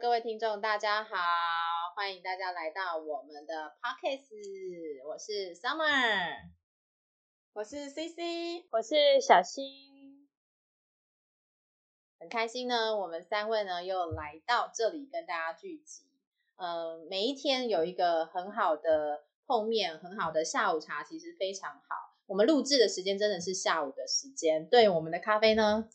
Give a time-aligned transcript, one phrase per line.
[0.00, 1.10] 各位听众，大家好，
[1.94, 6.36] 欢迎大家来到我们的 Podcast，我是 Summer，
[7.52, 10.26] 我是 CC，我是小新，
[12.18, 16.04] 很开心呢，我们三位呢又来到这里跟大家聚集。
[16.56, 22.16] 嗯，每一天有一个很好的碰面，很好的下午茶，其实非常好。
[22.24, 25.90] 我们录制的时间真的是下午的时间，对我们的咖啡呢。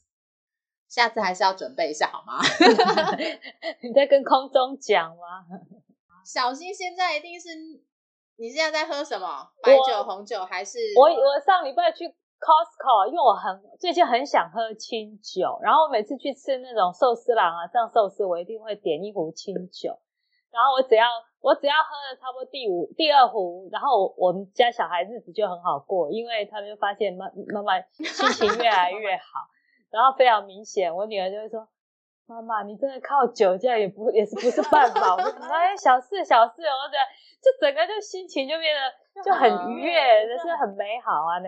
[0.88, 2.40] 下次还是要准备一下好吗？
[3.82, 5.46] 你在跟空中讲吗？
[6.26, 7.50] 小新现在一定是
[8.38, 9.48] 你现在在喝什么？
[9.62, 10.80] 白酒、红酒还是？
[10.98, 12.06] 我我上礼拜去
[12.40, 19.98] Costco，因为我很最近很想喝清酒，然后每次去吃那种寿司郎啊，上寿司我一定会点一壶清酒，
[20.52, 21.06] 然后我只要
[21.40, 29.48] 我只要喝了差不多第五第二壶，然后我们家小孩日子就很好过，因为他们就发现妈妈妈心情越来越好。
[29.96, 31.66] 然后非常明显，我女儿就会说
[32.28, 37.08] ：“妈妈，你真的靠酒这样也不也是不是办法。”我说：“哎，小事小事。”我觉得
[37.40, 41.48] 就整个就心情就变得就很愉悦，就是很美好啊呢。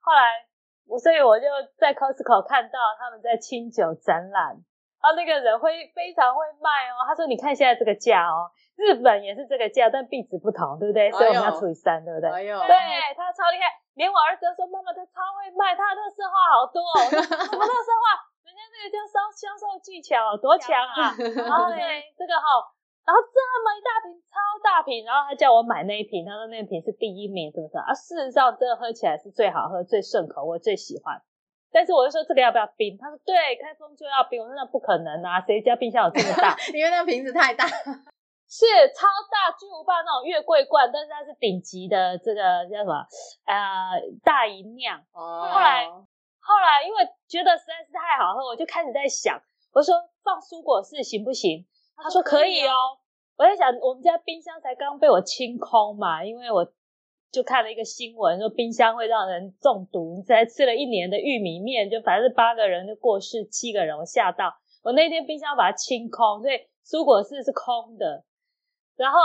[0.00, 0.42] 后来
[0.88, 1.46] 我所以我就
[1.78, 4.58] 在 Costco 看到他们在清酒展览，
[5.00, 7.04] 啊，那个人会非常会卖哦。
[7.08, 11.10] 他说：“你看现在这个价哦，日本也是这个价，但币值不同，对不对？
[11.10, 12.76] 所以我们要除以三，对不对？”对，
[13.16, 13.64] 他超厉害。
[13.96, 16.80] 连我儿子都说：“妈妈，他超会卖，他的特色话好多。
[16.84, 16.96] 哦
[17.50, 18.28] 什么特色话？
[18.44, 21.16] 人家这个叫销销售技巧多强啊！
[21.16, 21.76] 然后呢，
[22.16, 22.46] 这个哈，
[23.04, 25.04] 然后这么一大瓶，超大瓶。
[25.04, 27.92] 然后他叫我买那一瓶，他说那瓶是第一名，是不是啊？
[27.94, 31.20] 事实上，这个喝起来是最好喝、最顺口，我最喜欢。
[31.72, 32.98] 但是我就说这个要不要冰？
[32.98, 34.40] 他说对，开封就要冰。
[34.40, 36.56] 我说那不可能啊，谁家冰箱有这么大？
[36.74, 37.66] 因为那个瓶子太大。
[38.50, 43.06] ”是超大巨无霸那种月桂冠，但是它是顶级的这个叫什么？
[43.46, 43.94] 呃，
[44.24, 44.98] 大银酿。
[45.12, 45.46] 哦。
[45.46, 49.40] 后来，后来因为觉得实在是太好喝，我就开始在想，
[49.72, 49.94] 我说
[50.24, 51.64] 放蔬果是行不行？
[52.02, 52.74] 他说可以哦。
[53.38, 56.66] 我在想，我们家冰箱才刚被我清空嘛，因为我
[57.32, 60.16] 就看了一个新闻，说冰箱会让人中毒。
[60.16, 64.52] 你才吃了一年的玉米面，就反正是八个人就过世，七个人，我吓到。
[64.82, 68.24] 我那天冰箱把它清空，所以蔬果室是空的。
[68.96, 69.18] 然后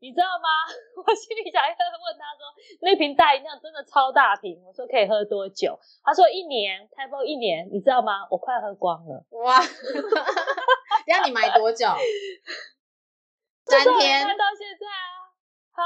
[0.00, 0.48] 你知道吗？
[1.06, 2.42] 我心里想要，问他说
[2.82, 8.26] ：“那瓶大饮料真的超大瓶。”我说：“可以喝多久？”他说：“一年，开封一年。”你知道吗？
[8.30, 9.24] 我快喝光了。
[9.30, 9.60] 哇！
[11.06, 11.86] 要你买多久？
[13.64, 15.80] 三天到现在啊？
[15.80, 15.84] 啊，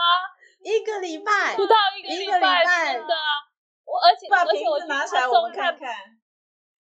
[0.65, 3.47] 一个礼拜不到一个礼拜，真的啊！
[3.85, 5.89] 我而且而且我拿起来我们看看，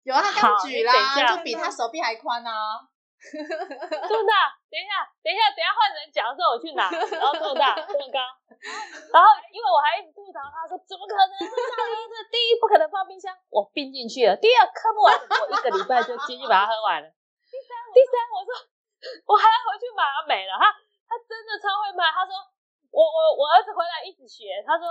[0.03, 0.93] 有啊，他刚举啦，
[1.35, 2.53] 就比他手臂还宽啊。
[3.23, 8.19] 这么大，等一下，等一下，等一下换人讲的时候我去拿，然后这么大，这么高，
[9.15, 11.31] 然后因为我还一直吐槽他说怎么可能？
[11.39, 14.35] 这这第一不可能放冰箱，我冰进去了。
[14.35, 17.07] 第二喝不完，我一个礼拜就继续把它喝完了。
[17.47, 18.51] 第三，第三，我说
[19.23, 20.59] 我还要回去买，它没了。
[20.59, 20.67] 他
[21.07, 22.11] 他真的超会买。
[22.11, 22.35] 他说
[22.93, 24.85] 我我我儿子回来一直学，他说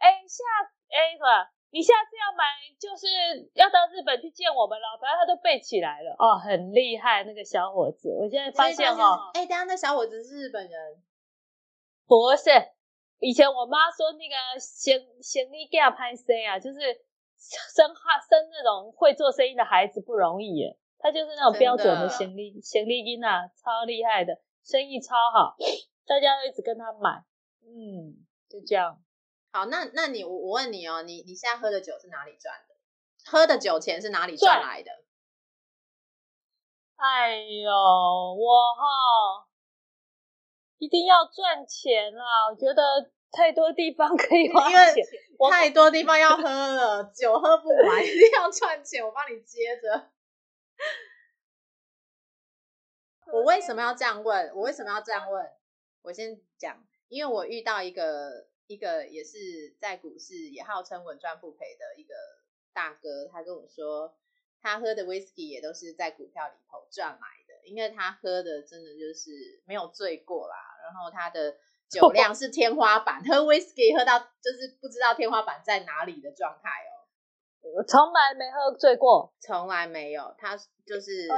[0.00, 0.40] 哎下
[0.88, 1.52] 哎什么？
[1.72, 2.44] 你下次要买，
[2.80, 3.08] 就是
[3.54, 4.96] 要到日本去见我们了。
[5.00, 8.12] 反正他都背起来了哦，很厉害那个小伙子。
[8.12, 11.02] 我现在发现哈，哎，等下那小伙子是日本人，
[12.06, 12.50] 不是？
[13.20, 16.80] 以前我妈说那个行行李架拍生啊，就是
[17.38, 20.76] 生哈生那种会做生意的孩子不容易耶。
[20.98, 25.56] 他就是那种标准的行李行李金啊，超厉害的，生意超好，
[26.06, 27.24] 大家都一直跟他买。
[27.64, 29.02] 嗯，就这样。
[29.50, 32.74] 好，那那你我我问你哦，你你现在喝的酒是哪里赚的？
[33.24, 34.90] 喝的酒钱是哪里赚来的？
[36.96, 39.46] 哎呦，我哈
[40.78, 42.48] 一定要赚钱啊！
[42.50, 45.04] 我觉得太多地方可以花钱，
[45.50, 49.04] 太多地方要喝了，酒喝不完，一定要赚钱。
[49.04, 50.10] 我帮你接着。
[53.32, 54.52] 我为什么要这样问？
[54.54, 55.52] 我为什么要这样问？
[56.02, 58.48] 我先讲，因为我遇到一个。
[58.68, 62.14] 一个也是在股市也号称稳赚不赔的一个
[62.72, 64.16] 大哥，他跟我说，
[64.62, 70.56] 他喝的 whisky 也都是在股票里头赚来的，因为他喝的真的就是没有醉过啦。
[70.84, 71.54] 然后他的
[71.90, 77.04] 酒 量是天花板，喝 whisky 喝到就是不知道天花板在哪里的状态哦。
[77.60, 80.34] 我从来没喝醉过，从来没有。
[80.38, 80.56] 他
[80.86, 81.28] 就是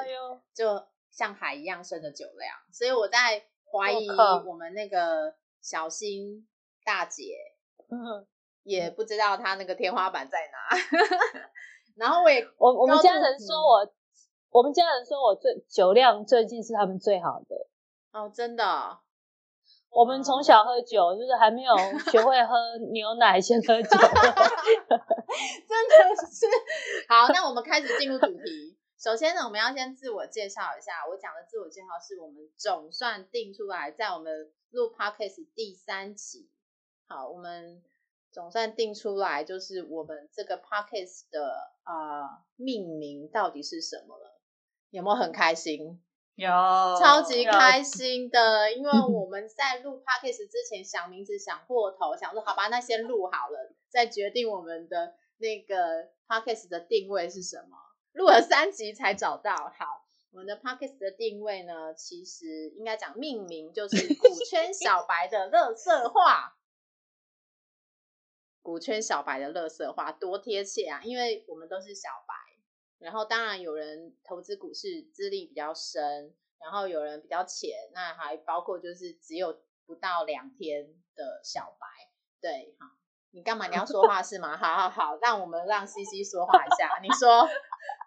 [0.54, 4.08] 就像海一样深的酒量，所以我在怀疑
[4.46, 6.46] 我们那个小新。
[6.86, 7.34] 大姐，
[8.62, 10.76] 也不知道他那个天花板在哪。
[11.96, 13.90] 然后我也，我我们家人说我，
[14.50, 17.56] 我们家人说我最酒量最近是他们最好的。
[18.12, 18.98] 哦，真的。
[19.88, 21.74] 我们从小喝酒，就是还没有
[22.10, 23.88] 学会喝牛奶先喝酒。
[23.96, 23.96] 真
[25.88, 26.46] 的是。
[27.08, 28.76] 好，那我们开始进入主题。
[28.98, 31.06] 首先呢，我们要先自我介绍一下。
[31.08, 36.50] 我讲的自我介绍是我们总算定出来，在我们录 podcast 第三集。
[37.06, 37.80] 好，我们
[38.32, 44.40] 总算定出来，就是我们这个 podcast 的啊命名到底是什么了？
[44.90, 46.02] 有没有很开心？
[46.34, 57.76] 有，超级开心的，因为我们在录 podcast 之前想名字想过头，想说好吧，那先录好了，再决定我们的那个 podcast 的定位是什么。
[58.10, 59.54] 录了三集才找到。
[59.54, 60.03] 好，
[60.34, 66.58] 我们的 podcast 的定位呢，其实应该讲命名就是 “股圈小白的乐色话”。
[68.60, 71.00] 股圈小白的乐色话多贴切啊！
[71.04, 72.34] 因为我们都是小白，
[72.98, 81.86] 然后当然有人投资股市资历比较深，然后有人比较浅，那还包括就是只有不到两天的小白。
[82.40, 82.96] 对，哈，
[83.30, 83.68] 你干嘛？
[83.68, 84.56] 你要说话是吗？
[84.58, 86.98] 好好好，让我们让 C C 说话一下。
[87.00, 87.48] 你说。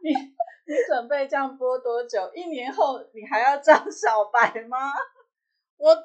[0.04, 0.12] 你
[0.68, 2.30] 你准备这样播多久？
[2.36, 4.78] 一年后你还要当小白吗？
[5.78, 5.96] 我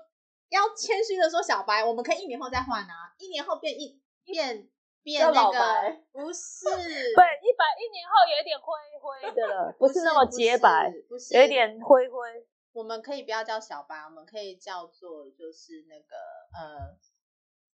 [0.50, 4.69] 要谦虚的说，小白，我们可以一年后再换啊，一年后变一变
[5.03, 12.47] 变那个，不是， 对，一百一年后有点灰灰的了， 不是那么洁白，不是有一点灰灰。
[12.73, 16.17] 我们可以不要叫小白，我们可以叫做就是那个
[16.56, 16.97] 呃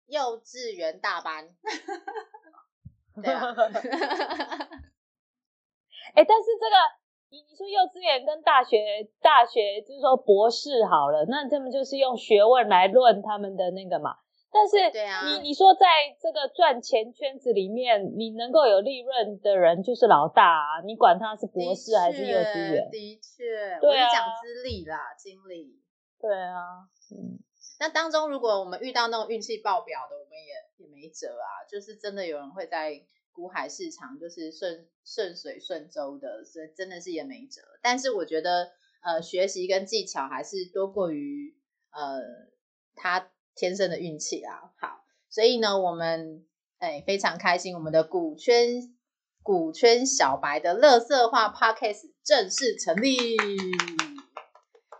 [0.07, 1.49] 幼稚园大班，
[3.21, 3.53] 对啊。
[6.13, 6.75] 哎，但是这个
[7.29, 14.15] 你你说幼稚园跟大学，大学就是说博士好了，那他们就是用学问来论他们的那个嘛。
[14.49, 15.85] 但是，对啊，你你说在
[16.21, 22.89] 这个赚钱圈子里面，你能够有利润的人就是老大啊，你管他是博士还是幼稚园？
[22.89, 25.75] 的确，对啊，讲资历啦，经历。
[26.21, 27.37] 对啊，嗯，
[27.79, 33.03] 那当中如果我们遇到那种运气爆表的，我们也也没辙啊，就是真的有人会在。
[33.37, 37.61] 股海市场就是顺顺水顺舟的，所以真的是也没辙。
[37.83, 38.71] 但是我觉得，
[39.03, 41.55] 呃，学习跟技巧还是多过于
[41.91, 42.19] 呃
[42.95, 44.73] 他天生的运气啊。
[44.79, 46.47] 好，所以呢，我们
[46.79, 48.95] 哎非常开心，我们的股圈
[49.43, 53.37] 股圈小白的乐色化 podcast 正式成立。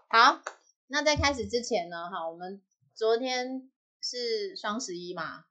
[0.10, 0.44] 好，
[0.86, 2.62] 那在开始之前呢，哈，我们
[2.94, 5.46] 昨天是双十一嘛。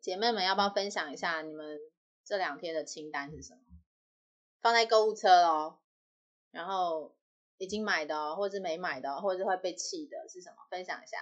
[0.00, 1.78] 姐妹们，要不要分享一下你们
[2.24, 3.60] 这两天的清单是什么？
[4.62, 5.78] 放在购物车哦，
[6.50, 7.14] 然后
[7.58, 10.56] 已经买的，或者是没买的，或者是会被气的是什么？
[10.70, 11.18] 分享一下。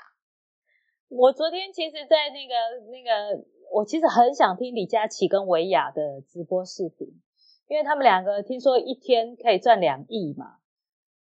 [1.08, 2.54] 我昨天其实，在那个
[2.90, 7.20] 那个，我其实很想听李佳琦跟维雅的直播视频，
[7.66, 10.57] 因为他们两个听说一天可以赚两亿嘛。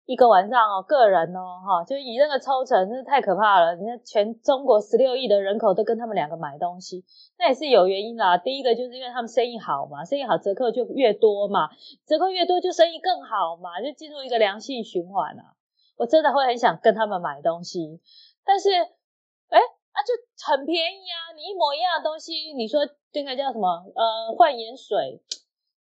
[0.08, 3.76] 一个晚上哦，个人哦，哈，就以那个抽成，真是太可怕了。
[3.76, 7.04] 你看，全中国十六亿的人口都跟他们两个买东西，
[7.38, 8.38] 那也是有原因啦。
[8.38, 11.68] 第一个就是因为他们生意好嘛，生意好折扣就越多嘛，
[12.08, 15.60] 折扣越多就生意更好嘛，就进入一个良性循环啊。
[15.98, 18.00] 我真的会很想跟他们买东西，
[18.46, 20.14] 但是，哎，啊，就
[20.48, 23.68] 很便宜啊，你一模一样的东西，你说这个叫什么？
[23.94, 25.22] 呃，焕颜水。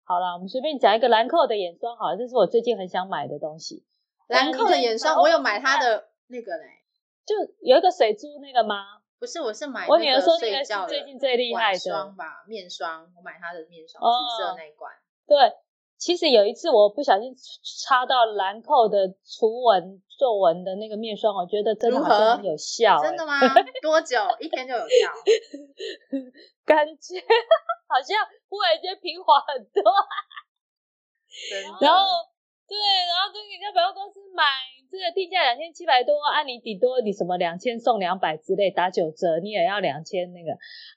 [0.04, 3.82] 好了，我们随便讲一个兰蔻的眼霜，好，这是我最近很想买的东西。
[4.30, 6.64] 兰蔻的眼霜，我有买它的那个嘞，
[7.26, 9.02] 就有一个水珠那个吗？
[9.18, 14.92] 不是，我是买我女儿说那个是最近最厉害的霜吧，面霜，我买它的面霜，紫色那一罐。
[15.26, 15.52] 对，
[15.98, 17.34] 其实有一次我不小心
[17.82, 23.02] 擦到兰蔻的除纹皱纹的那个面霜，我觉得真的好像很有效。
[23.02, 23.40] 真的吗？
[23.82, 24.16] 多久？
[24.38, 25.10] 一天就有效？
[26.64, 27.20] 感觉
[27.88, 28.16] 好像
[28.48, 29.82] 忽然间平滑很多。
[31.80, 32.06] 然后。
[32.70, 34.46] 对，然后跟人家百货公司买
[34.86, 40.52] 这个定价两千七百多，按你顶多你什么两千送两百之类打九折，你也要两千那个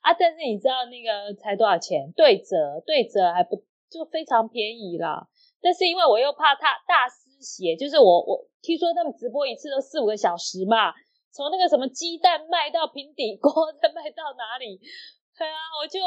[0.06, 0.13] 啊。
[0.13, 2.13] 但是你知道那个才多少钱？
[2.15, 3.58] 对折对折还不
[3.89, 5.27] 就非常便宜啦。
[5.63, 10.94] 但是因为我又怕他大失血，就是我我听说他们直播一次都四五个小时嘛，
[11.34, 13.50] 从那个什么鸡蛋卖到平底锅，
[13.82, 14.77] 再卖到哪里？
[15.34, 16.00] 对啊，我就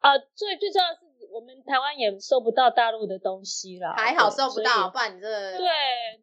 [0.00, 1.09] 啊最最重要的是。
[1.30, 5.66] 我们台湾也收不到大陆的东西了，还好收不到，不然你这对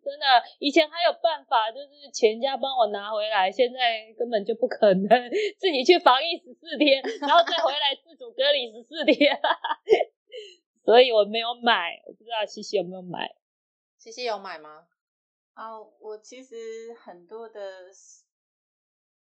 [0.04, 0.26] 真的
[0.60, 5.08] 以前还有办法，就是全家帮我拿回来，现在根本就不可能
[5.60, 9.40] 自己去防疫十四天，然后再回来自主隔离十四天，
[10.84, 13.36] 所以我没有买，我不知道西西有没有买，
[13.98, 14.88] 西西有买吗？
[15.54, 16.56] 啊，我其实
[17.04, 17.62] 很多的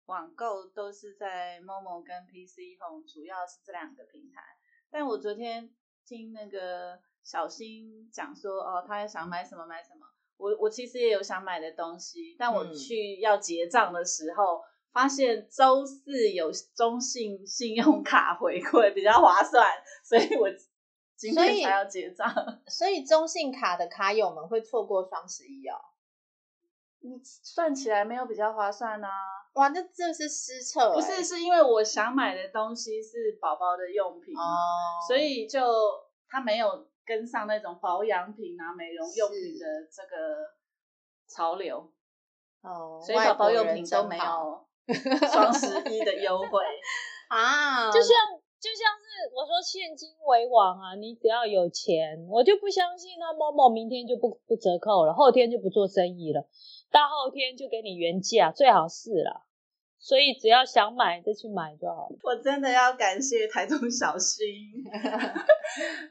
[0.07, 4.60] 网购都是在 Momo 跟 PC Home，主要是这两个平台。
[4.91, 5.71] 但我昨天
[6.07, 10.07] 听那个小新讲说，哦，他想买什么买什么。
[10.37, 19.71] 我我其实也有想买的东西，但我去要结账的时候，发现周四有中信信用卡回馈比较划算，
[20.03, 20.49] 所以我
[21.15, 22.27] 今天才要结账。
[22.67, 25.77] 所以中信卡的卡友们会错过双十一哦。
[27.03, 29.09] 你算起来没有比较划算啊？
[29.55, 34.41] 哇，那这是失策、欸，不是，是因为我想买的东西是宝宝的用品，哦，
[35.09, 35.61] 所以就
[36.29, 40.55] 它没有跟上那种保养品啊、美容用品的这个
[41.29, 41.91] 潮流，
[42.63, 44.67] 哦，所以宝宝用品都没有
[45.33, 46.63] 双十一的优惠。
[47.29, 48.09] 啊，就像
[48.61, 56.47] 就像是我说现金为王啊，你只要有钱，我就不相信那某某明天就不不折扣了，后天就不做生意了，
[56.91, 59.45] 大后天就给你原价，最好是啦。
[60.03, 62.17] 所以只要想买就去买就好了。
[62.23, 64.83] 我真的要感谢台中小新，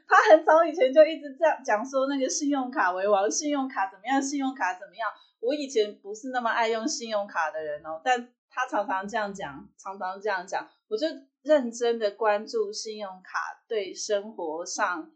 [0.06, 5.08] 他很早以前就一直这样讲说那个信用卡为王，信用卡怎么样，信用卡怎么样。
[5.40, 11.08] 我以前不是那么爱用信用卡的人哦，但他常常这样讲，常常这样讲，我就
[11.42, 15.10] 认真的关注信用卡对生活上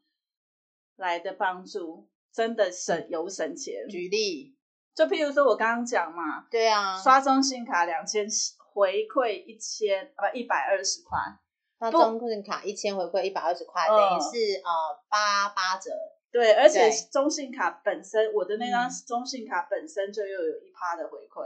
[0.97, 3.87] 来的帮助，真的省有省钱。
[3.89, 4.54] 举例，
[4.95, 8.27] 就譬如说我刚刚讲嘛，对啊，刷中信卡两千
[8.73, 11.19] 回馈一千啊不一百二十块，
[11.79, 14.71] 刷中信卡一千回馈一百二十块，嗯等于是呃
[15.09, 15.91] 八八折，
[16.31, 18.91] 对，而且中信卡本身，我的那张嗯。
[19.07, 21.45] 中信卡本身就又有一趴的回馈，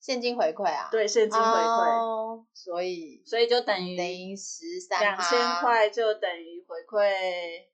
[0.00, 7.64] 现金回馈啊，对，现金回馈，哦，所以所以就等于等于十三两千，块就等于回馈，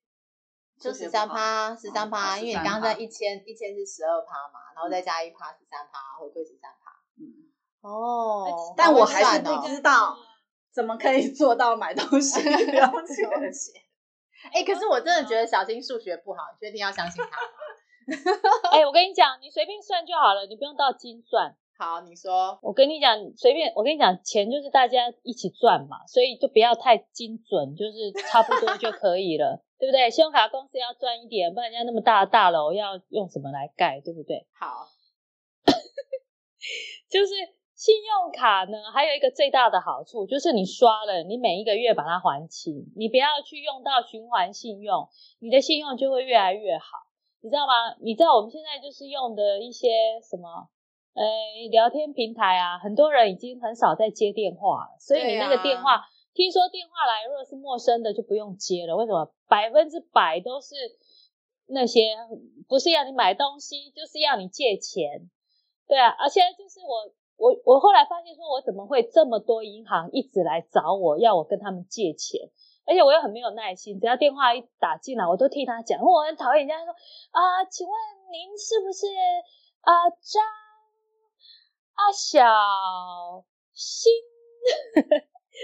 [0.81, 6.91] 就十三趴，十三趴，哦因为你刚刚在一千，一千是十二趴嘛，然后再加一趴，十三趴，回馈十三趴。
[7.21, 10.17] 嗯，哦，但我还是不知道
[10.73, 13.29] 怎么可以 做到买东西不要 了钱。
[14.55, 17.47] 哎，可是我真的觉得小新数学不好，你确定要相信他吗？
[18.73, 21.55] 哎、我跟你讲，你随便算就好了，你不用到精算。
[21.77, 30.11] 好，你说，我跟你讲，随便，我跟你讲，钱就是大家一起赚嘛，所以就不要太精准，就是差不多就可以了，对不对？
[30.11, 34.47] 信用卡公司要赚一点，不然人家那么大的大楼要用什么来盖，对不对？
[34.53, 34.87] 好，
[37.09, 37.33] 就是
[37.75, 45.09] 信用卡呢，还有一个最大的好处就是你刷了，你每一个月把它还清，你不要去用到循环信用，
[45.39, 46.99] 你的信用就会越来越好，
[47.41, 47.97] 你知道吗？
[48.03, 49.89] 你知道我们现在就是用的一些
[50.23, 50.69] 什么？
[51.13, 51.25] 呃，
[51.73, 56.07] 聊天平台啊，很多人已经很少在接电话了，所以你那个电话，
[56.41, 58.97] 听说电话来，如果是陌生的就不用接了。
[58.97, 59.31] 为什么？
[59.47, 60.75] 百分之百都是
[61.67, 62.17] 那些
[62.67, 65.29] 不是要你买东西，就是要你借钱。
[65.87, 72.41] 对啊，而且就是我我我后来发现说，我怎么会这么多银行一直来找我，要我跟他们借钱？
[72.87, 76.01] 而且我又很没有耐心，只要电话一打进来，我都替他讲。
[76.01, 76.95] 我很讨厌人家说
[77.33, 77.95] 啊、请问
[78.33, 79.07] 您是不是
[79.83, 80.43] 啊、张
[81.97, 83.45] 阿小
[83.75, 84.11] 新？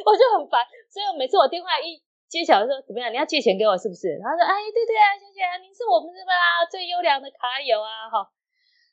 [0.04, 4.18] 我就很烦，所以我每次我电话一接起来就说怎么样，你要借钱给我是不是？
[4.18, 8.28] 然后说哎对对啊，小姐啊，您是我们这边啊最优良的卡友啊哈。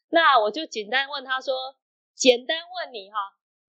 [0.09, 1.75] 那我就简单问他说，
[2.13, 3.17] 简单问你哈，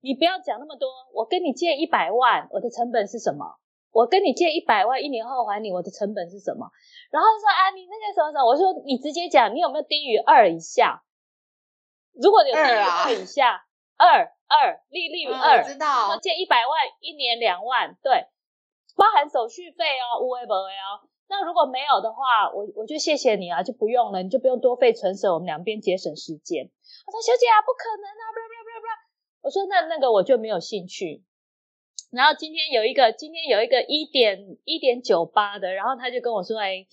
[0.01, 3.57] 你不要讲那么多，我跟你借一百万，我的成本是什么？
[3.91, 6.69] 我跟你借一百万，一年后还你，我的成本是什么？
[7.09, 11.01] 然后说啊，你那个什么什么，我说你直接讲，你有没有低于二以下？
[12.13, 13.65] 如果有低于二以下，
[13.97, 18.27] 二二利率嗯二，我知道我借一百万，一年两万，对，
[18.95, 21.05] 包含手续费哦，无为不为哦。
[21.27, 26.69] 那如果没有的话，我我就谢谢你啊，就不用了，你就不用多费唇舌，我们两边节省时间。
[27.07, 28.87] 我说小姐啊，不可能啊，不不不不，
[29.41, 31.23] 我说那那个我就没有兴趣。
[32.11, 36.85] 然后今天有一个，今天有一个一点一点九八的，然后他就跟我说：“哎，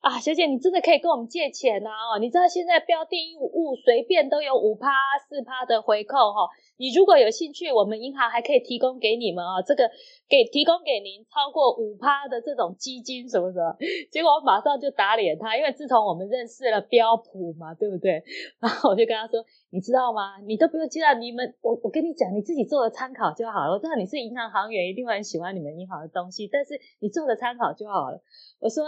[0.00, 2.14] 啊，小姐，你真的可以跟我们借钱啊！
[2.14, 4.88] 哦，你知道现在标的物随便都有五趴、
[5.28, 6.48] 四趴的回扣哈、哦。
[6.80, 9.84] 你如果有兴趣，我们银行还可以提供给你们啊、这个
[10.26, 13.76] 给提供给您超过五趴的这种基金什么什么。
[14.10, 18.24] 结果我马上就打脸他，因为自从我们认识了标普嘛，对不对？
[18.58, 20.40] 然后我就跟他说：“你知道吗？
[20.48, 23.72] 你都不用知道，你们我我跟你讲，你自己做的参考就好了。
[23.74, 28.22] 我知道你是银行行员，一定会很喜欢你们银行的东西，但是你做的参考就好了。”
[28.58, 28.86] 我说，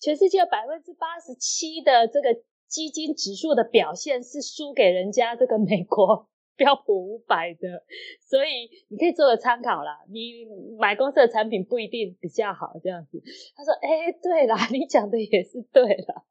[0.00, 6.26] 全世界百分之八十七的这个基金指数的表现是输给人家这个美国
[6.58, 7.84] 标普五百的，
[8.20, 10.04] 所以你可以做个参考啦。
[10.10, 10.44] 你
[10.76, 13.22] 买公司的产品不一定比较好，这样子。
[13.56, 16.24] 他说：“哎，对啦， 你讲的也是对啦。”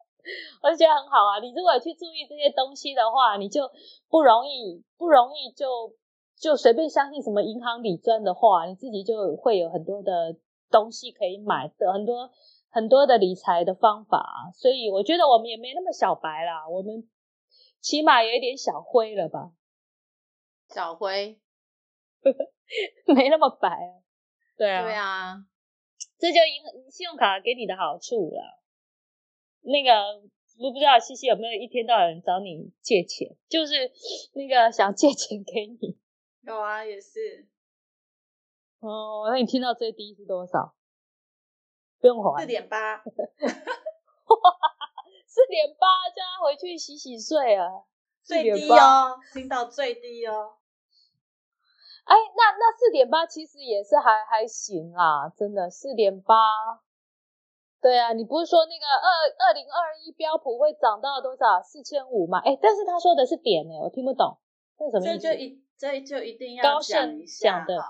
[0.62, 1.40] 我就觉得很好啊。
[1.40, 3.72] 你如果去注意这些东西的话，你就
[4.10, 5.96] 不容易不容易就
[6.38, 10.36] 就随便相信什么银行理专的话，你自己就会有很多的
[10.70, 12.30] 东西可以买的，很多
[12.70, 14.52] 很多的理财的方法。
[14.54, 17.08] 所以我觉得我们也没那么小白啦，我们
[17.80, 19.54] 起码有一点小灰了吧，
[20.70, 21.40] 小灰，
[23.16, 24.04] 没那么白啊。
[24.58, 25.46] 对啊，对啊，
[26.18, 28.60] 这就银信用卡给你的好处了。
[29.62, 29.92] 那个
[30.60, 33.92] 我不知道西西有没有一天到晚找你借钱，就是
[34.34, 35.98] 那个想借钱给你。
[36.42, 37.48] 有啊，也是。
[38.80, 40.76] 哦，那你听到最低是多少？
[42.00, 42.42] 不用还。
[42.42, 43.02] 四点八。
[45.28, 47.66] 四点八，叫他回去洗洗睡啊。
[48.28, 50.56] 最低哦，听到最低哦。
[52.04, 56.36] 哎，那那四点八其实也是还还行啦，真的四点八。
[57.80, 62.42] 对啊，你不是说那个二二零二一标普会涨到多少四千五吗？
[62.44, 64.38] 哎，但是他说的是点呢，我听不懂，
[64.78, 65.20] 这什么意思？
[65.20, 67.82] 这就一这就一定要高盛讲的，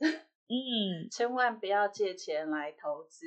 [0.00, 3.26] 嗯， 千万不要借钱来投资。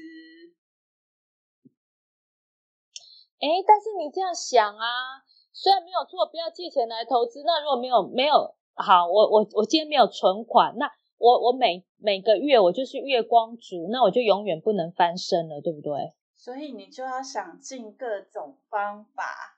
[3.39, 5.23] 哎，但是你这样想啊，
[5.55, 8.53] 虽然没有错，不要借钱来投资，那如果没有没有。
[8.77, 16.13] 好，我我我今天没有存款，那我我每每个月我就是月光族，那我就永远不能翻身了，对不对？
[16.35, 19.57] 所以你就要想尽各种方法，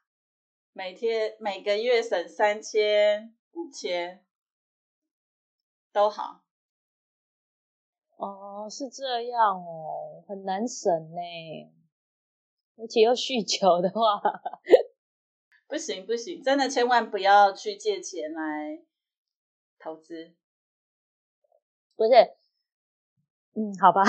[0.72, 4.24] 每天每个月省三千五千
[5.92, 6.44] 都好。
[8.18, 11.22] 哦，是这样哦，很难省呢，
[12.77, 14.22] 而且又酗酒的话，
[15.68, 18.84] 不行不行，真的千万不要去借钱来。
[19.80, 20.34] 投资
[21.96, 22.14] 不是，
[23.54, 24.02] 嗯，好吧，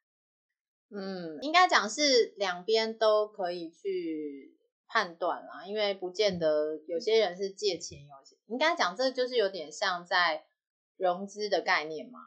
[0.88, 10.46] 嗯，应该讲是两边都可以去判断啦，因为不见得有些人是借钱，有些应该讲这就是有点像在
[10.96, 12.20] 融资的概念嘛，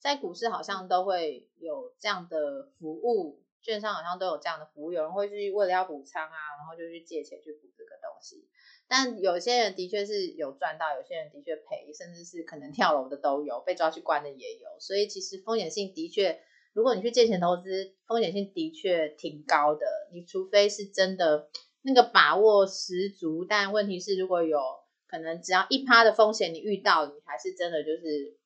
[0.00, 8.46] 在股市好像都会有这样的服务，券商好像都有这样的服务，有人会去为了要补仓啊，然后就去借钱去补这个东西。
[8.86, 14.68] 但有些人的确是有赚到，有些人的确赔，甚至是可能跳楼的都有，被抓去关的也有。
[14.78, 16.38] 所以其实风险性的确，
[16.74, 19.86] 如果你去借钱投资，风险性的确挺高的。
[20.12, 21.48] 你除非是真的
[21.80, 24.58] 那个把握十足，但问题是如果有
[25.06, 28.36] 可能只要一趴的风险你遇到，你还是真的就是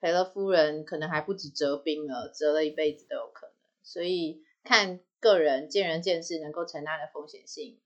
[0.00, 3.54] 赔了夫人，可能还不止折兵了，折了一辈子都有可能。
[3.82, 7.78] 所以看个人见仁见智，能够承担的风险性。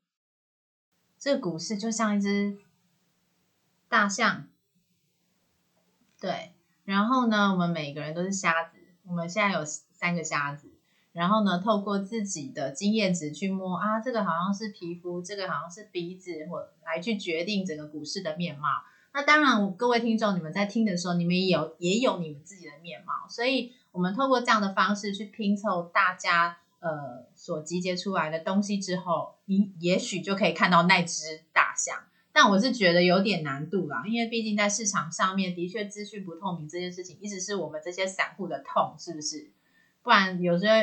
[1.18, 2.56] 这个股市就像一只
[3.88, 4.48] 大象，
[6.18, 6.54] 对。
[6.84, 8.78] 然后呢，我们每个人都是瞎子。
[9.06, 10.72] 我们现在有三个瞎子。
[11.12, 18.68] 然后呢，透过自己的经验值去摸啊，这个好像是皮肤，这个好像是鼻子，或来去决定整个股市的面貌。
[19.12, 23.28] 那当然，各位听众，你们在听的时候，你们也有也有你们自己的面貌。
[23.28, 26.56] 所以，我们透过这样的方式去拼凑大家。
[26.80, 32.04] 呃，所集结出来的东西之后，你也许就可以看到那只大象。
[32.32, 39.50] 但我是觉得有点难度啦，因为毕竟在市场上面，的确资讯不透明这件事情，一直是我们这些散户的痛，是不是？
[40.02, 40.74] 不然有时候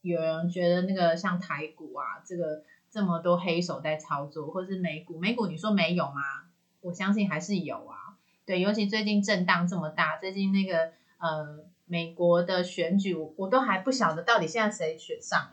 [0.00, 6.48] 有人觉得那个像台股啊，这个这么多黑手在操作，或是美股，美股你说没有吗？
[6.80, 8.16] 我相信还是有啊。
[8.46, 11.66] 对，尤其最近震荡这么大，最近那个呃。
[11.86, 15.50] 美国的选举，我都还不晓得到底现在谁选上，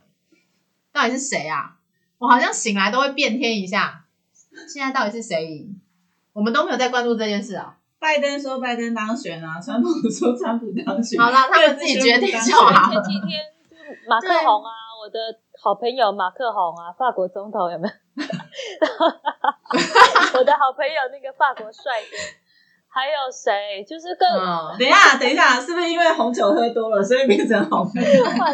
[0.92, 1.78] 到底是谁啊？
[2.18, 4.06] 我好像醒来都会变天一下。
[4.68, 5.80] 现在到底是谁赢？
[6.34, 7.78] 我们都没有在关注这件事啊。
[8.00, 11.20] 拜登说拜登当选啊，川普说川普当选。
[11.20, 12.92] 好了，他们自己决定就好。
[12.92, 13.46] 前几天
[14.08, 14.72] 马克宏啊，
[15.04, 15.20] 我的
[15.62, 17.94] 好朋友马克宏啊，法国总统有没有？
[20.40, 22.18] 我的好朋友那个法国帅哥。
[22.90, 23.84] 还有谁？
[23.84, 24.28] 就是更……
[24.78, 27.80] 等一下，等一下，是不是因为红酒喝多了，所以变成红？
[27.80, 27.86] 哇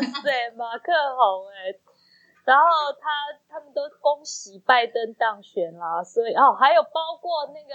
[0.01, 1.73] 塞，马克红哎！
[2.43, 2.65] 然后
[2.99, 3.09] 他
[3.49, 7.73] 他们都恭喜拜登当选啦，所以哦，还有包括那个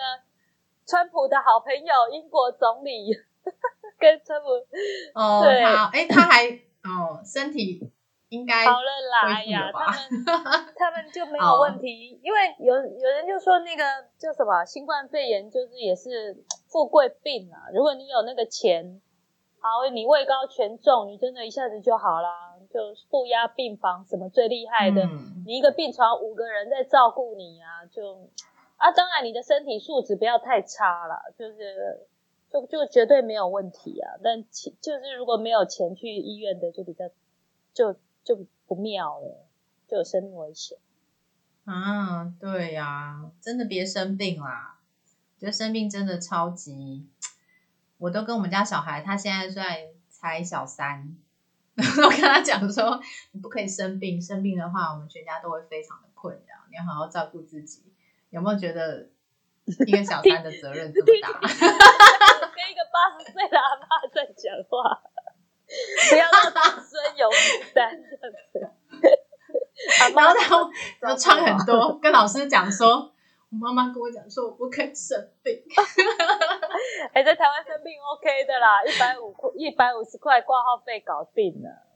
[0.86, 3.10] 川普的好朋友英国总理
[3.98, 4.48] 跟川普
[5.14, 6.46] 哦，对，哎，他还
[6.84, 7.90] 哦，身体。
[8.30, 9.98] 应该好了啦，哎呀，他们
[10.78, 13.82] 他们就没有问题，因为有有人就说那个
[14.18, 17.66] 叫什么新冠肺炎，就是也是富贵病啊。
[17.74, 19.00] 如果你有那个钱，
[19.58, 25.02] 好，你位高权重，你真的一下子就好啦，就负压病房什么最厉害的，
[25.44, 28.28] 你一个病床五个人在照顾你啊，就
[28.76, 32.06] 啊，当然你的身体素质不要太差了，就是
[32.48, 34.14] 就就绝对没有问题啊。
[34.22, 37.06] 但其就是如果没有钱去医院的，就比较
[37.74, 37.96] 就。
[38.30, 39.48] 就不妙了，
[39.88, 40.78] 就有生命危险
[41.64, 42.32] 啊！
[42.38, 44.78] 对呀，真的别生病啦！
[45.36, 47.08] 觉得生病真的超级，
[47.98, 51.16] 我都跟我们家小孩，他现在虽然才小三，
[51.74, 53.00] 我跟他讲说，
[53.32, 56.54] 你不可以生病，生病的话，我们全家都会非常的困扰。
[56.70, 57.82] 你要好好照顾自己。
[58.30, 59.08] 有没有觉得
[59.64, 61.40] 一个小三的责任这么大？
[61.42, 65.02] 跟一个八十岁的阿妈在讲话。
[66.10, 68.70] 不要让子孙有负担这样子。
[70.14, 73.12] 然后他他穿很多，跟老师讲说，
[73.50, 75.62] 我妈妈跟我讲说我不可以生病。
[77.14, 81.86] 哎，在台湾生病 OK 的啦，一百五块，一百五十块挂号费搞定了。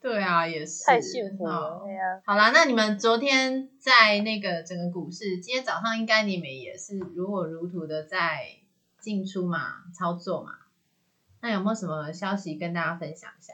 [0.00, 1.80] 对啊，也是太幸福了。
[1.82, 8.48] 对啊，好啦，那你们昨天在那个整个股市，今天早上应该你们也是如火如荼的在
[9.00, 10.52] 进出嘛，操作嘛。
[11.44, 13.52] 那有没有什么消息跟大家分享一下？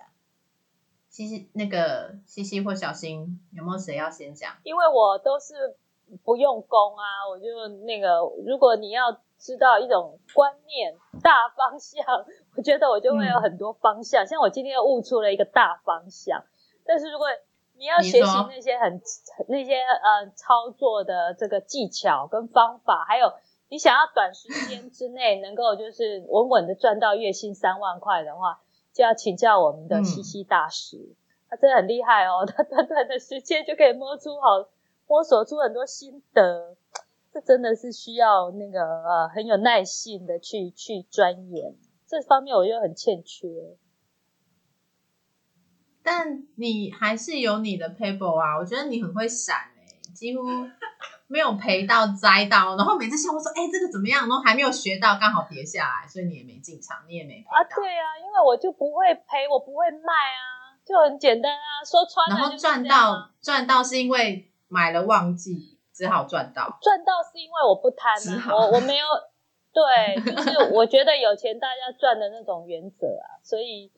[1.08, 4.52] 西西，那个西西或小新，有没有谁要先讲？
[4.62, 5.76] 因为我都是
[6.22, 12.04] 不用功啊，我就那个，如果你要知道一种观念大方向。
[12.56, 16.44] 我觉得我就会有很多方向，像我今天又悟出了一个大方向。
[16.84, 17.26] 但是如果
[17.76, 19.02] 你要学习那些很
[19.48, 23.32] 那些呃操作的这个技巧跟方法，还有
[23.70, 28.60] 你想要短时间之内能够就是稳稳的赚到月薪三万块的话，
[28.92, 31.14] 就要请教我们的西西大师，
[31.48, 34.68] 他真的很厉害哦，他短短的时间就可以摸出好
[35.06, 36.76] 摸索出很多心得，
[37.32, 41.76] 这真的是需要那个呃很有耐性的去去钻研。
[42.08, 43.46] 这方面我又很欠缺，
[46.02, 50.42] 但你还是有你的 paper 啊，我觉得你很会闪哎，几乎
[51.30, 62.36] 没有赔到栽到，然后每次笑我说哎这个怎么样，然后还没有学到，刚好跌下来，所以你也没进场，你也没赔啊，对啊，因为我就不会赔，我不会卖啊，就很简单啊，说穿了。
[62.36, 69.06] 然后赚到赚到是因为买了忘记，只好赚到，赚到是因为我不贪啊，我我没有。
[69.72, 73.92] 对，就是我觉得有钱大家赚的那种原则啊，所以，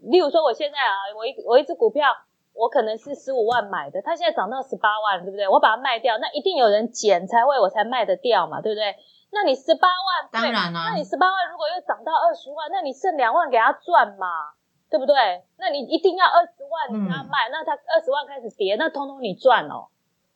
[0.00, 2.10] 例如说我现在啊，我一我一只股票，
[2.54, 5.48] 我可能是十五万买的，它现在涨到十八万，对不对？
[5.48, 8.96] 我把它卖掉，那一定有人捡才会我才卖得掉嘛，对不对？
[9.30, 14.54] 那你十八万，当然啦，那你十八万如果又涨到二十万，那你剩两万给他赚嘛，
[14.88, 15.44] 对不对？
[15.58, 19.88] 那你一定要二十万你给他卖，那他二十万开始跌，那通通你赚哦，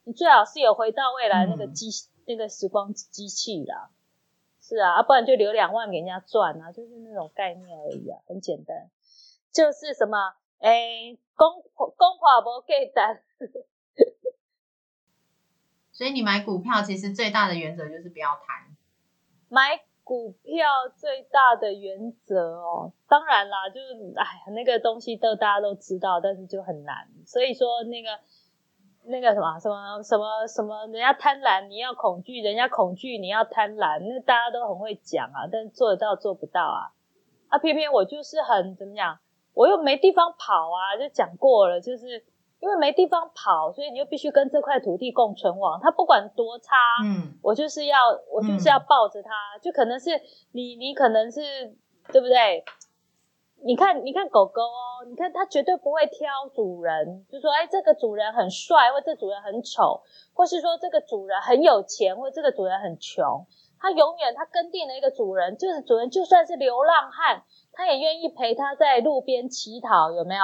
[0.04, 1.88] 你最好是有回到未来那个机
[2.26, 3.90] 那个时光机器啦。
[4.60, 8.90] 是啊，不然就留两万给人家赚啊，就是那种概念而已啊，很简单，
[9.50, 13.22] 就是什么，哎，公公婆不给单，
[15.92, 18.76] 所以你买股票其实最大的原则就是不要贪。
[19.48, 20.66] 买股票
[20.96, 28.08] 最大的原则哦，当然啦，就是哎，那个东西都大家都知道，但是就很难，所以说那个。
[29.10, 33.98] 那个什么什么什么什么，人家贪婪，你要恐惧；人家恐惧，你要贪婪。
[34.00, 36.92] 那大家都很会讲啊，但做得到做不到啊。
[37.48, 39.18] 啊，偏偏我就是很怎么讲，
[39.58, 42.24] 我又没地方跑啊，就讲过了，就是
[42.60, 45.80] 因为没地方跑，所以你就必须跟这块土地共存亡。
[45.82, 47.98] 它不管多差，嗯，我就是要
[48.30, 50.10] 我就是要抱着它，就可能是
[50.52, 51.40] 你你可能是
[52.12, 52.64] 对不对？
[53.64, 60.00] 你看，你看狗狗哦，你看它绝对不会挑主人，就说哎，这个主人很帅，或这主人很丑，
[60.32, 63.44] 或是说这个主人很有钱，或这个主人很穷，
[63.80, 67.42] 它永远它跟定了一个主人，就是主人就算是流浪汉，
[67.78, 70.42] 他也愿意陪他在路边乞讨，有没有？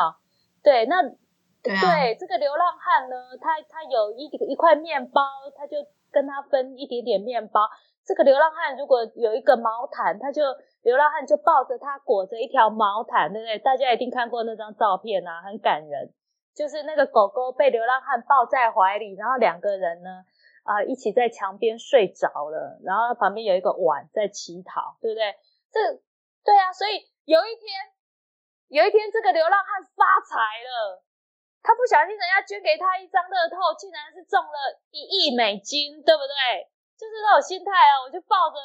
[0.62, 5.20] 对，那对这个流浪汉呢，他他有一一块面包，
[5.56, 5.78] 他就
[6.12, 7.68] 跟他分一点点面包。
[8.06, 10.42] 这个流浪汉如果有一个毛毯，他就。
[10.84, 13.58] 流浪汉就抱着他裹着一条毛毯，对不对？
[13.58, 16.12] 大家一定看过那张照片啊，很感人。
[16.54, 20.26] 就是那个狗狗被流浪汉抱在怀里，然后两个人呢，
[20.62, 25.34] 啊，一起在墙边睡着了，然后旁边有一个碗在乞讨，对不对？
[25.72, 25.80] 这
[26.44, 27.68] 对啊，所以有一天，
[28.68, 31.02] 有一天这个流浪汉发财了，
[31.62, 36.68] 他不小心人家捐给他一张乐透，竟然是中了一亿美金，对不对？
[36.96, 38.56] 就是那种心态啊，我就抱着，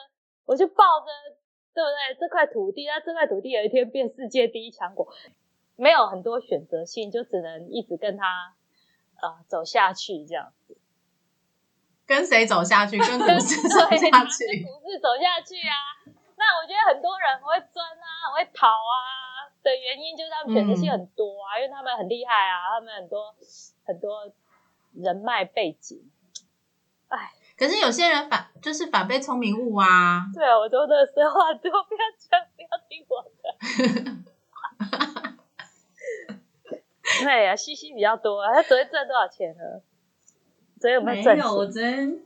[0.45, 1.07] 我就抱着。
[1.71, 2.17] 对不对？
[2.19, 5.13] 这块土地，那这块土地有一天变世界第一强国，
[5.77, 8.55] 没有很多选择性，就只能一直跟他
[9.21, 10.77] 呃走下去这样子。
[12.05, 12.97] 跟谁走下去？
[12.97, 14.65] 跟 股市走下去。
[14.65, 15.98] 股市走下去啊！
[16.39, 23.35] 那我觉得很多人很会钻啊，很会逃啊的原因，就是他们选择性很多啊，因为他们很厉害啊，他们很多
[23.83, 24.31] 很多
[24.95, 26.09] 人脉背景。
[27.09, 27.33] 哎。
[27.59, 30.23] 可是有些人反就是反被聪明误啊！
[30.33, 33.43] 对啊，我说的实话，都不要讲，不要听我的。
[37.25, 38.53] 对呀，西西比较多啊。
[38.53, 39.81] 他昨天赚多少钱呢？
[40.79, 41.35] 昨天有没有赚？
[41.35, 42.23] 没有，我昨天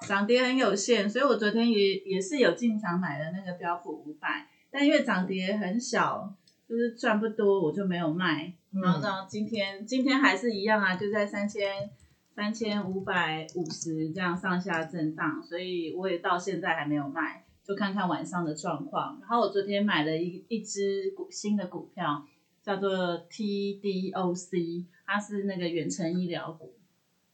[0.00, 6.34] 涨跌很有限，所以我昨天也也是有进场买的那个标普五百，但因为涨跌很小，
[6.68, 8.52] 就是赚不多，我就没有卖。
[8.70, 11.90] 然后呢，今天今天还是一样啊，就在三千。
[12.38, 19.18] 三千五百五十这样上下震荡，所以我也到现在还没有卖，就看看晚上的状况。
[19.20, 22.24] 然后我昨天买了一一只股新的股票，
[22.62, 26.76] 叫做 TDOC，它是那个远程医疗股。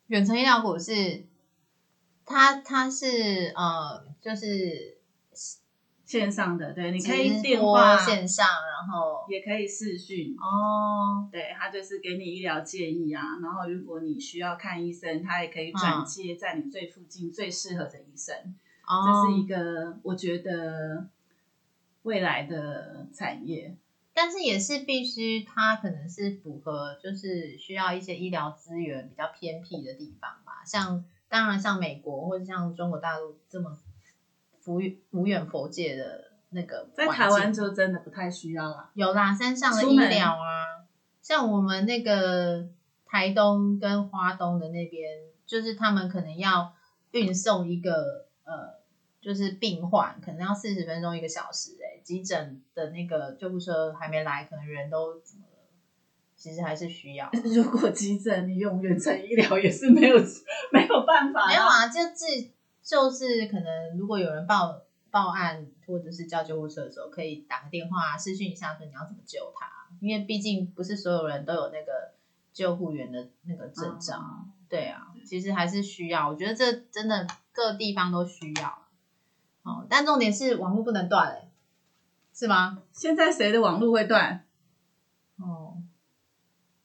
[0.07, 1.27] 远程医疗股是
[2.27, 4.99] 它它是呃就是
[6.05, 10.37] 线上的，对，你可以电话，线上，然后也可以视讯。
[10.39, 18.35] 哦对，他就是给你医疗建议啊，然后如果你需要看医生，他也可以转接在你最附近最适合的医生。
[18.87, 21.09] 哦，这是一个我觉得
[22.03, 23.77] 未来的产业。
[24.17, 30.63] 但是也是必须，它可能是符合，就是需要一些医疗资源比较偏僻的地方吧。
[30.65, 33.77] 像当然像美国或者像中国大陆这么
[34.67, 38.91] 无无远佛界的那个在台湾就真的不太需要了。
[38.95, 40.87] 有啦，山上的医疗啊，
[41.21, 42.69] 像我们那个
[43.05, 46.73] 台东跟花东的那边，就是他们可能要
[47.11, 48.81] 运送一个呃，
[49.21, 55.54] 就是病患，可能要四十分钟一个小时、欸，急诊的那个救护车还没来，可能人都怎么了？
[56.45, 57.31] 其实还是需要。
[57.43, 60.19] 如果急诊你用远程医疗也是没有
[60.71, 62.27] 没有办法的，没有啊，就自
[62.83, 64.79] 就是可能如果有人报
[65.11, 69.67] 报案或者是叫救护车的时候，可以打个电话私讯一下，说你要怎么救他，
[70.03, 72.13] 因为毕竟不是所有人都有那个
[72.53, 74.19] 救护员的那个证照。
[74.19, 78.69] 嗯对啊，其实还是需要，我觉得这真的各地方都需要。
[79.63, 81.49] 哦，但重点是网络不能断、欸，
[82.35, 82.83] 是吗？
[82.93, 84.45] 现在谁的网络会断？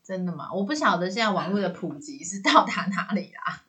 [0.10, 0.50] 哦，真的吗？
[0.52, 3.62] 我不晓得现在网络的普及是到达哪里啦。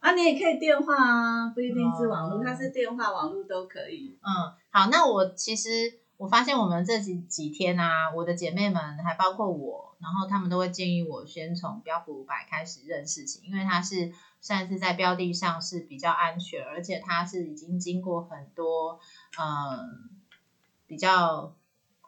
[0.00, 4.18] 啊，你也可以电话啊，不一定是网络，哦它是电话、网络都可以。
[4.20, 5.68] 嗯，好，那我其实
[6.16, 18.98] 我发现我们这几几天啊，我的姐妹们还包括我，然后他们都会建议我先从标普五百开始认事情，因为它是算是在标的上是比较安全，而且它是已经经过很多
[19.38, 20.10] 嗯
[20.88, 21.54] 比较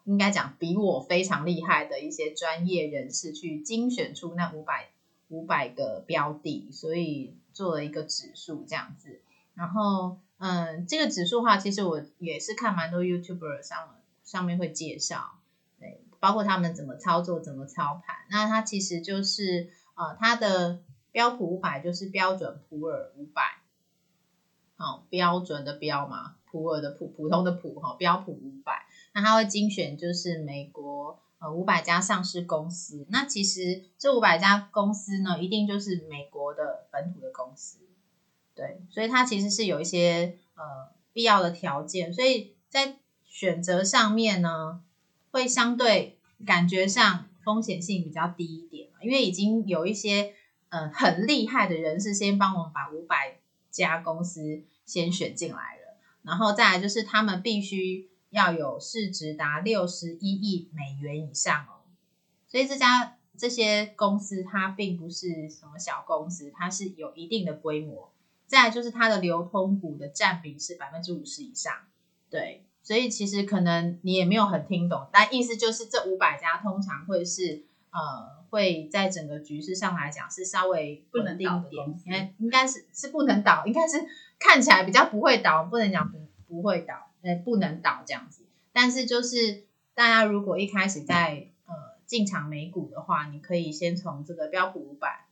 [0.05, 4.91] 应该讲比我非常厉害的一些专业人士去精选出那五百
[5.29, 9.21] 五百个标的，所以做了一个指数这样子。
[9.55, 15.39] 然后，嗯，这个指数的话，其实我也是看蛮多 YouTuber 上上面会介绍，
[15.81, 18.17] 对，包括他们怎么操作、怎么操盘。
[18.29, 20.81] 那它其实就是呃，它的
[21.13, 23.43] 标普五百就是标准普尔五百，
[24.77, 28.84] 好、标准的标嘛，普尔的普，普通的普哈、标普五百。
[29.15, 33.07] 那它会精选就是美国呃五百家上市公司。
[33.09, 37.79] 那其实这五百家公司呢，一定就是美国的本土的公司。
[38.55, 40.63] 对，所以它其实是有一些呃
[41.13, 44.81] 必要的条件，所以在选择上面呢，
[45.31, 50.35] 会相对感觉上风险性比较低一点，因为已经有一些
[50.69, 53.39] 呃很厉害的人士先帮我们把五百
[53.71, 61.89] 家公司先选进来了，然后再来就是他们必须要有市值达六十一亿美元以上哦，
[62.47, 68.11] 所以这家这些公司它并不是什么小公司，它是有一定的规模。
[68.47, 71.73] 再来就是它的流通股的占比是百分之五十以上，
[72.29, 84.05] 对，所以其实可能你也没有很听懂，但意思就是这五百家通常会是呃会在整个局势上来讲是稍微不能定倒的点应该应该是是不能倒，应该是
[84.39, 91.75] 看起来比较不会倒，不能讲不不会倒，呃不能倒这样子，但是就是大家如果一开始在呃
[92.07, 95.27] 进场美股的话，你可以先从这个标普五百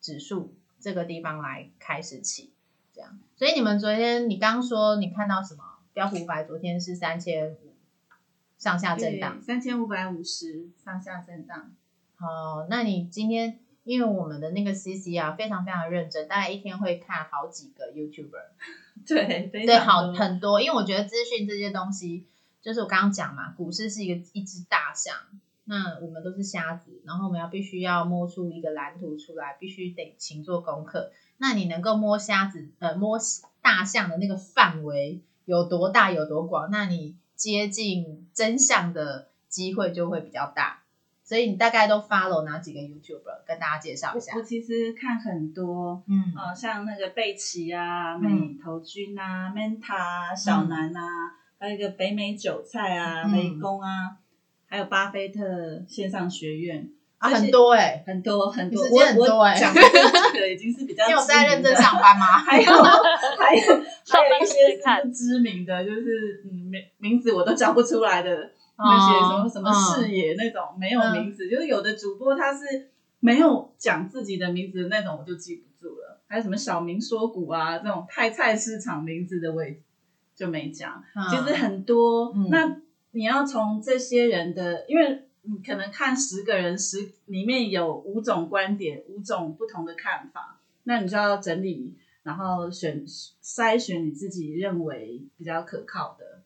[0.00, 2.52] 指数这个地方来开始起，
[2.92, 3.18] 这样。
[3.36, 5.62] 所以你们昨天你刚说你看到什么？
[5.92, 7.74] 标普五百昨天是三千五
[8.56, 9.42] 上下震荡。
[9.42, 11.72] 三千五百五十上下震荡。
[12.14, 13.58] 好，那你今天
[13.88, 18.44] 因为我们的那个 CC 啊非常非常认真，大概一天会看好几个 YouTuber。
[19.08, 22.26] 对，对，好很多，因为我觉得资讯这些东西，
[22.60, 25.14] 就是我刚刚讲嘛，股市是一个一只大象，
[25.64, 31.10] 那我们都是瞎子，然后我们要必须要摸出一个蓝图出来，必须得勤做功课。
[31.38, 33.18] 那你能够摸瞎子呃摸
[33.62, 40.82] 大象的那个范围有多大有多广，那你接近真相的机会就会比较大。
[41.28, 44.32] 所以你大概都 follow 哪几个 YouTuber 跟大家介绍一下。
[44.34, 44.42] 我？
[44.42, 46.32] 其实看很多，嗯。
[46.34, 48.22] 呃，像那个贝奇啊、嗯。
[48.22, 51.02] 美头君啊、Manta 啊、小南啊，
[51.60, 53.36] 还有一个北美韭菜啊、嗯。
[53.36, 54.16] 雷公啊，
[54.70, 55.42] 还有巴菲特
[55.86, 56.88] 线上学院，
[57.18, 59.52] 啊，很多哎、很多很多，你时间很我多欸。
[59.54, 59.80] 我讲的
[60.32, 62.24] 这个已经是比较 你有在认真的上班吗？
[62.40, 63.62] 还有还有
[64.06, 65.02] 还有一些时看。
[65.02, 76.20] 是不知名的，就是嗯名名字我都叫不出来的那些什么什么嗯视野那种没有名字，就是有的主播他是没有讲自己的名字的那种，我就记不住了。
[76.28, 79.80] 还有什么小明说股啊这种太菜市场名字的我也
[80.34, 81.02] 就没讲。
[81.14, 93.04] 嗯其实很多，嗯那你要从这些人的，因为你可能看十个人，十里面有五种观点，五种不同的看法，那你就要整理，然后选
[93.42, 96.37] 筛选你自己认为比较可靠的。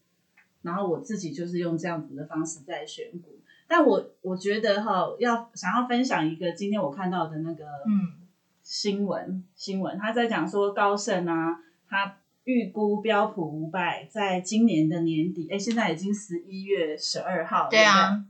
[0.62, 8.20] 然后我自己就是用这样子的方式在选股，但我我觉得哈，要想要分享一个今天我看到的那个嗯
[8.62, 18.24] 新闻，新闻他在讲说高盛啊，他预估标普五百在今年的年底，哎，现在已经十一月十二号，对啊，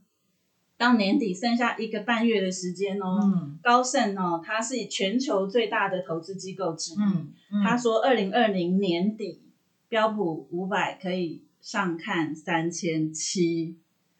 [0.76, 3.18] 到年底剩下一个半月的时间哦。
[3.22, 6.96] 嗯高盛哦，它是全球最大的投资机构之一。
[6.96, 9.40] 嗯嗯，他说，二零二零年底
[9.88, 13.78] 标普五百可以上看三千七。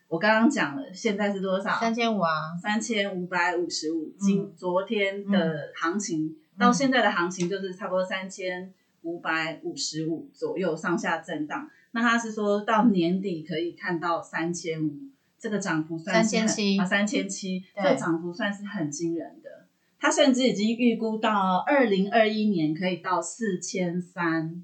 [0.09, 1.79] 我刚刚讲了，现在是多少？
[1.79, 4.15] 三千五啊，三千五百五十五。
[4.19, 11.69] 今昨天的行情、嗯到现在的行情就是差不多三千五百五十五左右上下震荡。
[11.93, 14.93] 那他是说到年底可以看到三千五，
[15.39, 19.67] 这个涨幅算是很3700啊，三千七，这个涨幅算是很惊人的。
[19.99, 24.63] 他甚至已经预估到二零二一年可以到四千三，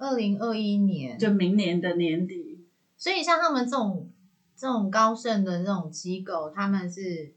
[0.00, 2.64] 二零二一年，就明年的年底。
[2.96, 4.10] 所以像他们这种
[4.56, 7.34] 这种高盛的这种机构，他们是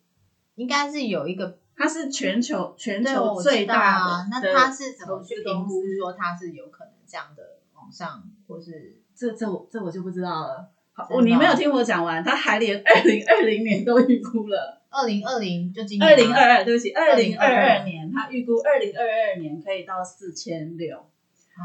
[0.56, 4.28] 应该是有一个它是全球全，球最大啊。
[4.32, 10.70] 那的他是怎么去评估说它是有可能这样的往上，或是这这我这我就不知道了。
[10.94, 14.82] 好，你没有听我讲完，他还连二零二零年都预估了。
[14.90, 21.06] 二零二零就今年二吗零二二，对不起，二零二二2022年他预估二零二二年可以到四千六。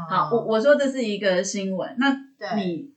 [0.09, 2.93] 好，我哦我说这是一个新闻，那你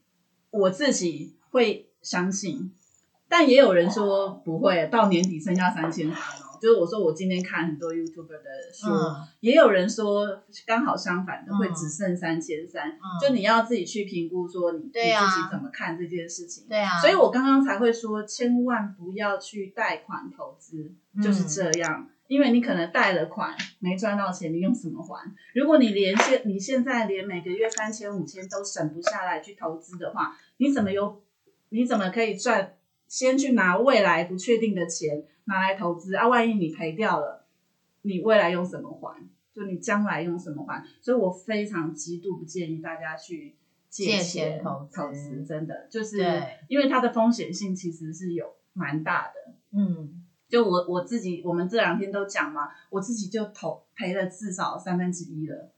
[0.51, 2.71] 我自己会相信，
[3.27, 6.53] 但也有人说不会，到年底剩下三千三哦。
[6.61, 12.91] 就是我说我今天看很多 YouTuber 的书，嗯也有人说刚好相反的，嗯会只剩三千三。
[12.91, 16.65] 嗯就你要自己去评估，说你、你自己怎么看这件事情。
[16.69, 22.07] 对啊，所以我刚刚才会说，千万不要去贷款投资，嗯就是这样。
[22.33, 25.31] 因为你可能贷了款没赚到钱，你用什么还？
[25.53, 31.21] 如果你连现你现在连每个月三千五千都省不下来去投资的话，你怎么有？
[31.69, 32.75] 你怎么可以赚？
[33.07, 36.27] 先去拿未来不确定的钱拿来投资啊？
[36.27, 37.45] 万一你赔掉了，
[38.01, 39.29] 你未来用什么还？
[39.53, 40.83] 就你将来用什么还？
[41.01, 43.53] 所以我非常极度不建议大家去
[43.89, 46.17] 借借钱钱投资投资，真的就是
[46.67, 49.53] 因为它的风险性其实是有蛮大的。
[49.77, 50.22] 嗯
[50.53, 55.71] 就我我自己，我们这两天都讲嘛，我自己就投赔了至少三分之一了。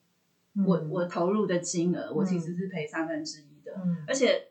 [0.54, 4.50] 嗯我我投入的金额，我其实是赔三分之一的，嗯而且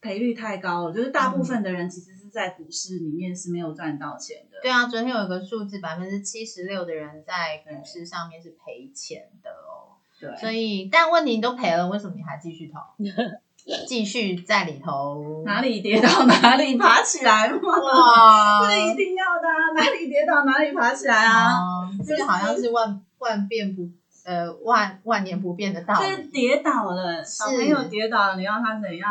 [0.00, 4.58] 赔率太高了，就是大部分的人其实是在股市里面是没有赚到钱的。
[4.62, 9.98] 对啊，昨天有一个数字，百分之七十六的人在股市上面是赔钱的哦。
[10.20, 12.78] 对，所以，但问题你都赔了，为什么你还继续投？
[13.86, 15.42] 继续在里头？
[15.44, 19.74] 哪里跌倒哪里爬起来嘛，哇，这一定要的啊！
[19.74, 21.52] 哪里跌倒哪里爬起来啊！
[21.52, 23.88] 哦这个好像是万万变不
[24.24, 26.28] 呃万万年不变的道就是理。
[26.30, 29.10] 跌倒了，小朋友跌倒了，你要他怎样？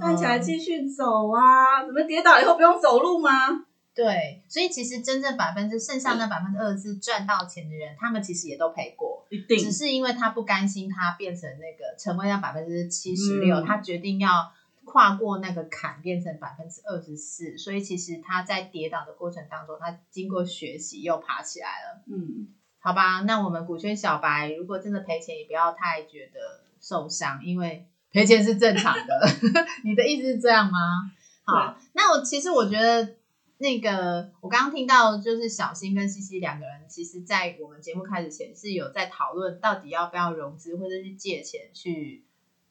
[0.00, 1.84] 站起来嗯继续走啊！
[1.84, 3.30] 怎么跌倒以后不用走路吗？
[3.94, 14.50] 对，所以其实真正百分之剩下那百分之二十四赚到钱的人，他们其实也都赔过，一定只是因为他不甘心他变成那个成为那百分之七十六，嗯他决定要
[14.84, 17.58] 跨过那个坎，变成百分之二十四。
[17.58, 22.02] 所以其实他在跌倒的过程当中，他经过学习又爬起来了。
[22.06, 22.48] 嗯，
[22.80, 29.28] 好吧，那我们股圈小白如果真的赔钱，也不要太觉得受伤，因为赔钱是正常的。
[29.84, 31.12] 你的意思是这样吗？
[31.44, 33.16] 好，那我其实我觉得
[33.62, 42.24] 那个我刚刚听到，就是小新跟西西两个人，其实在我们节目开始前是有在讨论到底要不要融资或者是借钱去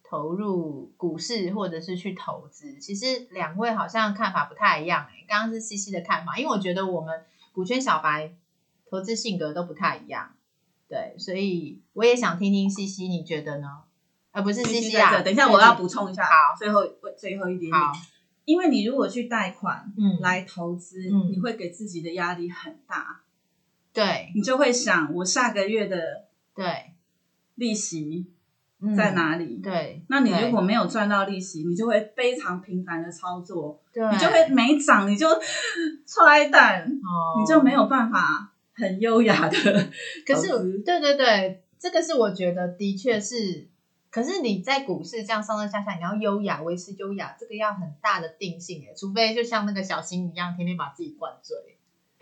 [0.04, 2.78] 投入股市或者是去投资。
[2.78, 8.34] 其实两位好像看法不太一样诶、刚刚是西西的看法，因为我觉得我们股圈小白
[8.90, 10.36] 投资性格都不太一样，
[10.90, 13.84] 对，所以我也想听听西西你觉得呢？
[14.34, 16.86] 而不是西西啊，等一下我要补充一下，好，最后
[17.18, 17.92] 最后一点点好，
[18.46, 23.22] 因为你如果去贷款嗯，来投资，嗯你会给自己的压力很大，
[23.94, 26.26] 对你就会想我下个月的
[26.56, 26.92] 对，
[27.56, 28.28] 利息
[28.80, 29.12] 嗯在？
[29.12, 29.58] 哪里？
[29.62, 35.28] 对，那你如果没有赚到利息，你就会非常频繁的操作，对，你就会没涨你就
[36.08, 39.58] 踹蛋，哦，你就没有办法很优雅的
[40.26, 40.36] 可。
[40.36, 40.50] 是，
[40.84, 43.68] 对对对，这个是我觉得的确是。
[44.12, 51.58] 可是你在股市这样上上下下，你要优雅，维持优雅，这个要很大的定性诶，除非就像那个小新一样，天天把自己灌醉。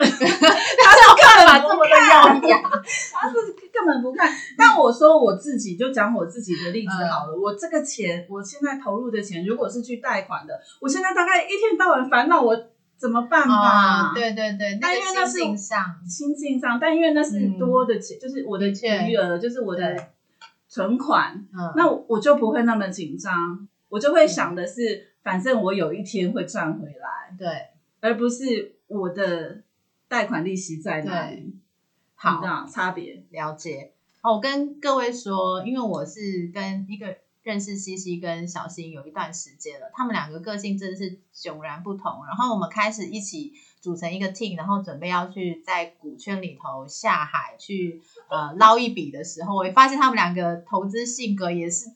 [0.00, 2.62] 他是干嘛这么的优雅？
[3.12, 3.34] 他是
[3.70, 4.32] 根本不看。
[4.56, 7.36] 但我说我自己，就讲我自己的例子好了。
[7.36, 12.56] 我这个钱，我现在投入的钱，如果是去贷款的，我现在大概一天到晚烦恼我
[12.96, 14.14] 怎么办吧？
[14.14, 19.94] 对对对，但因为那是心境上，心境上，但因为那是多的钱，就是我的余额，就是我的
[20.70, 27.48] 存款，嗯，那我就不会那么紧张，我就会想的是，反正我有一天会赚回来，对，
[28.00, 29.62] 而不是我的
[30.08, 31.56] 贷款利息在哪里。
[32.14, 33.24] 好，差别。
[33.30, 33.92] 了解。
[34.20, 42.24] 好，我跟各位说，因为我是跟一个认识西西跟小新有一段时间了，他们两个个性真的是迥然不同。
[42.26, 51.90] 然后我们开始一起组成一个 team，然后准备要去在股圈里头下海去呃捞一笔的时候，我发现他们两个投资性格也是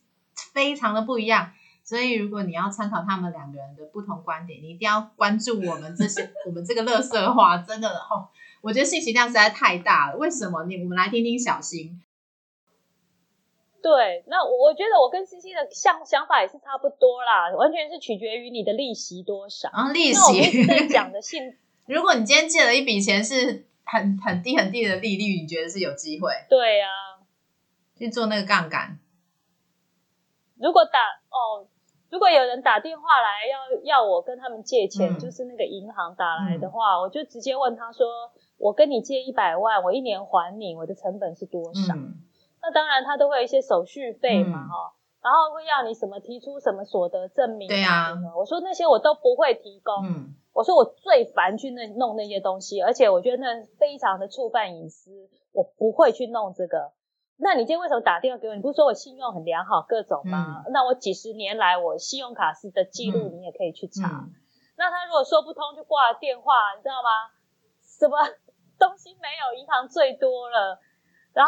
[0.52, 1.52] 非常的不一样。
[1.82, 8.28] 所以如果你要参考他们两个人的不同观点，你一定要关注我们这些我们这个乐色话，真的哦。
[8.62, 10.64] 我觉得信息量实在太大了，为什么？
[10.64, 12.00] 你我们来听听小新。
[13.84, 19.68] 对，那我觉得我跟西西的想想法也是差不多啦，完全是取决于你的利息多少。
[19.68, 21.54] 啊，利息在讲的 信，
[21.86, 26.30] 如果你今天借了一笔钱是很很低很低的利率，你觉得是有机会？
[26.48, 26.88] 对呀，
[27.98, 28.98] 去做那个杠杆。
[30.56, 31.68] 如果打哦。
[32.10, 38.06] 如果有人打电话来要要我跟他们借钱，就是那个银行打来的话，我就直接问他说
[38.56, 41.92] ：“我跟你借一百万，我一年还你，我的成本是多少？”
[42.64, 48.14] 那当然他都会有一些手续费嘛，哈，然后会要你什么提出什么所得证明，对呀。
[48.34, 49.94] 我说那些我都不会提供，
[50.54, 55.10] 我说我最烦去那弄那些东西，而且我觉得那非常的触犯隐私，
[55.52, 56.92] 我不会去弄这个。
[57.36, 58.54] 那你今天为什么打电话给我？
[58.54, 60.62] 你不是说我信用很良好，各种吗？
[60.72, 64.24] 那我几十年来我信用卡是的记录，你也可以去查。
[64.76, 67.10] 那他如果说不通就挂电话，你知道吗？
[67.82, 68.16] 什么
[68.78, 70.78] 东西没有银行最多了？
[71.34, 71.44] 然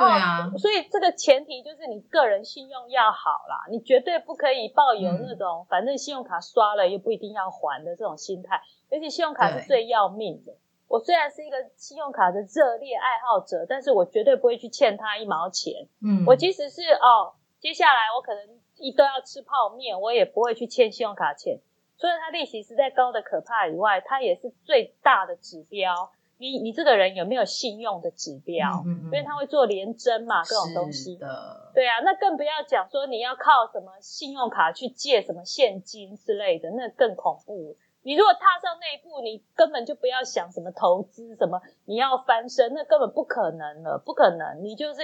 [0.50, 8.60] 后，所以这个前提就是你个人信用要好啦，你绝对不可以抱有那种反正信用卡刷了又不一定要还的这种心态，
[8.90, 10.52] 尤其信用卡是最要命的。
[10.88, 15.88] 我虽然是一个信用卡的热烈爱好者，但是我绝对不会去欠他一毛钱。
[16.02, 21.60] 嗯，我即使是哦，接下来我可能一都要吃泡面，我也不会去欠信用卡钱。
[21.98, 26.10] 除了它利息实在高的可怕以外，它也是最大的指标。
[26.38, 28.82] 你你这个人有没有信用的指标？
[28.86, 31.70] 嗯嗯，因为他会做连征嘛，各种东西的。
[31.74, 37.76] 对啊，那更不要讲说你要靠什么信用卡去借什么现金之类的，那更恐怖。
[38.02, 44.62] 你如果踏上那一步，你根本就不要想什么投资，什么你要翻身，那根本不可能了，不可能。
[44.62, 45.00] 你就是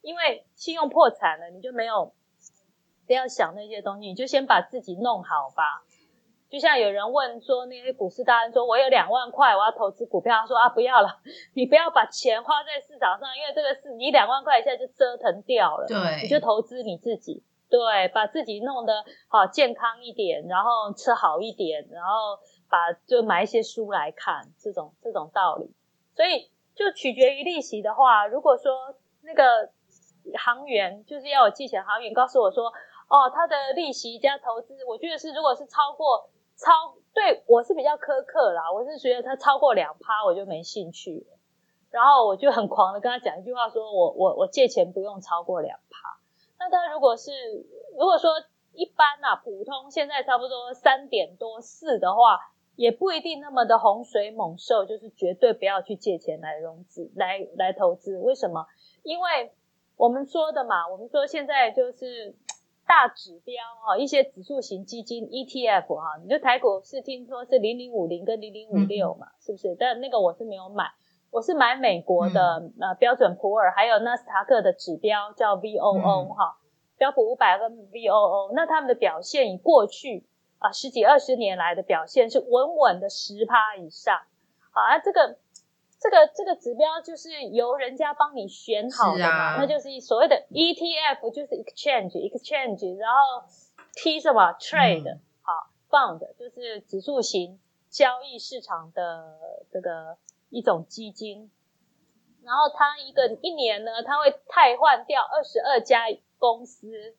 [0.00, 2.14] 因为信用破产了，你就没有
[3.06, 5.84] 不要想那些东西，你就先把自己弄好吧。
[6.56, 11.08] 就像有人问说，那些股市大人说，我有两万块，我要投资股票，他说啊，不要了，
[11.52, 17.44] 你不要把钱花在市场上，因为这个是你两万块一下就折腾掉了，对，你就投资你自己。
[17.68, 22.38] 对，把自己弄得好健康一点，然后吃好一点，然后
[22.70, 25.70] 把就买一些书来看，这种这种道理。
[26.14, 29.68] 所以就取决于利息的话，如果说那个
[30.38, 32.72] 行员就是要我寄钱，行员告诉我说，
[33.08, 41.26] 哦，他的利息加投资，我觉得是如果是超过超，对我是比较苛刻啦，我是觉得他超过两趴，我就没兴趣。
[41.90, 46.18] 然后我就很狂的跟他讲一句话，说我我我借钱不用超过两趴。
[46.58, 47.30] 那他如果是
[47.96, 48.32] 如果说
[48.72, 52.38] 一般啊，普通现在差不多三点多四的话，
[52.74, 58.18] 也不一定那么的洪水猛兽，就是绝对不要去借钱来融资来来投资。
[58.18, 58.66] 为什么？
[59.02, 59.52] 因为
[59.96, 62.34] 我们说的嘛，我们说现在就是
[62.86, 69.76] 大指标哈，一些指数型基金 ETF 哈，你就台股是听说是零零五零跟零零五六嘛，是不是？
[69.78, 70.84] 但那个我是没有买。
[71.32, 76.56] 我是买美国的呃标准普尔，还有纳斯达克的指标叫 VOO 哈，
[76.96, 80.24] 标普五百跟 VOO，那他们的表现以过去
[80.58, 84.16] 啊十几二十年来的表现是稳稳的十趴以上，
[84.70, 85.36] 好啊，这个
[85.98, 93.48] 这个这个指标就是由人家帮你选好的嘛，那就是所谓的 ETF，就是 exchange exchange，然后
[93.94, 99.38] T 什么 trade 好 fund 就是指数型交易市场的
[99.70, 100.16] 这个。
[100.48, 101.50] 一种基金，
[102.44, 106.04] 然后它一个一年呢，它会汰换掉二十二家
[106.38, 107.16] 公司，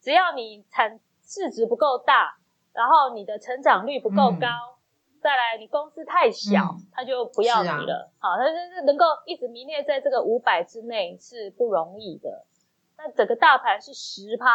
[0.00, 2.38] 只要你产市值不够大，
[2.72, 4.78] 然后你的成长率不够高，
[5.22, 8.10] 再来你公司太小，他就不要你了。
[8.18, 12.44] 好，他就是能够一直名列在这个五百之内是不容易的。
[12.96, 14.46] 那整个大盘是十趴，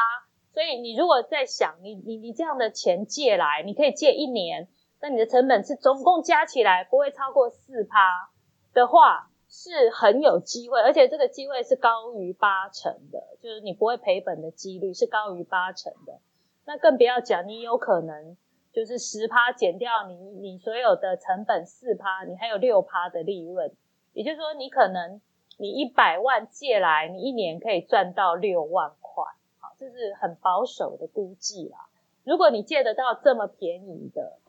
[0.53, 4.68] 所以你如果在想，你你你这样的钱借来，你可以借一年。
[5.01, 8.32] 那你的成本是总共加起来不会超过四趴，
[8.74, 16.20] 的话，是很有机会，而且这个机会是高于八成的，就是你不会赔本的几率是高于八成的。
[16.66, 18.36] 那更不要讲，你有可能
[18.76, 23.73] 就是十趴减掉你你所有的成本四趴，你还有六趴的利润，
[24.11, 25.21] 也就是说，你可能
[25.57, 29.23] 你一百万借来，你一年可以赚到六万块，
[29.61, 31.78] 好，这是很保守的估计啦。
[32.26, 34.39] 如果你借得到这么便宜的，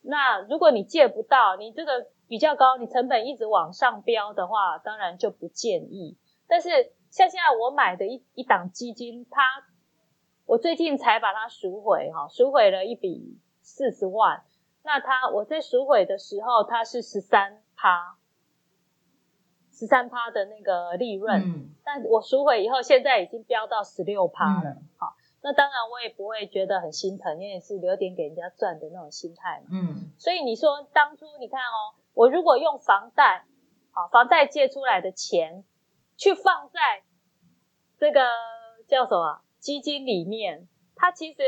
[0.00, 6.16] 那如果你借不到，你这个比较高，你成本一直往上飙的话，当然就不建议。
[6.46, 6.70] 但是
[7.10, 9.42] 像现在我买的一一档基金，它
[10.46, 13.38] 我最近才把它赎回哈，赎回了一笔
[13.68, 14.42] 四十万。
[14.82, 18.16] 那它我在赎回的时候，它是十三趴，
[19.70, 21.42] 十三趴的那个利润。
[21.42, 24.70] 嗯但我赎回以后，现在已经飙到十六趴了。
[24.70, 29.66] 嗯好，那当然我也不会觉得很心疼，因为是留点给人家赚的那种心态嘛。
[29.70, 33.44] 嗯所以你说当初你看哦，我如果用房贷，
[33.90, 35.64] 好，房贷借出来的钱
[36.16, 36.80] 去放在
[37.98, 38.28] 这个
[38.86, 41.42] 叫什么基金里面，它其实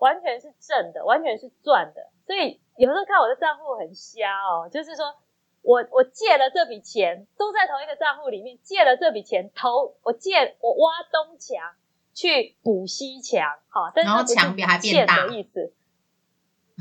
[0.00, 2.08] 完全是正的，完全是赚的。
[2.26, 5.14] 所以有时候看我的账户很瞎哦，就是说
[5.62, 11.74] 我我借了这笔钱，都在同一个账户里面，借了这笔钱投我借我挖东墙
[12.14, 15.72] 去补西墙，好，但是然后那不是墙壁还变大的意思。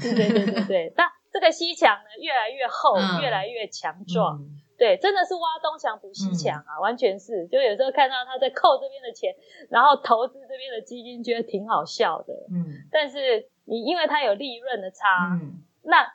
[0.02, 4.40] 对对对对对， 那这个西墙呢越来越厚，嗯越来越强壮。
[4.40, 7.46] 嗯对，真的是挖东墙补西墙啊，完全是。
[7.48, 9.36] 就有时候看到他在扣这边的钱，
[9.70, 12.34] 然后投资这边的基金，觉得挺好笑的。
[12.50, 16.08] 嗯但是你因为它有利润的差，嗯那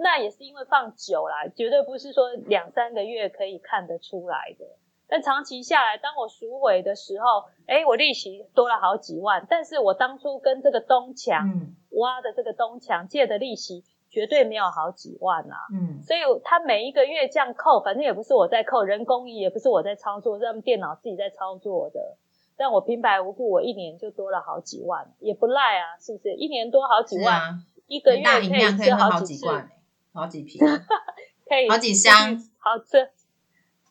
[0.00, 4.64] 那也是因为放久啦，绝对不是说两三个月可以看得出来的。
[5.08, 15.56] 但长期下来，当我赎回的时候，哎，我利息多了好几万，但是我当初跟这个东墙、嗯挖的这个东墙借的利息，绝对没有好几万啊。
[15.72, 22.16] 嗯所以他每一个月这样扣，反正也不是我在扣，人工也不是我在操作，是他们电脑自己在操作的。
[22.56, 26.34] 但我平白无故，我一年就多了好几万，也不赖啊，是不是？
[26.34, 27.54] 一年多好几万，啊，
[27.86, 29.68] 一个月可以吃好好几次，几罐欸，
[30.12, 30.60] 好几瓶。
[31.48, 33.08] 可以好几箱，好吃。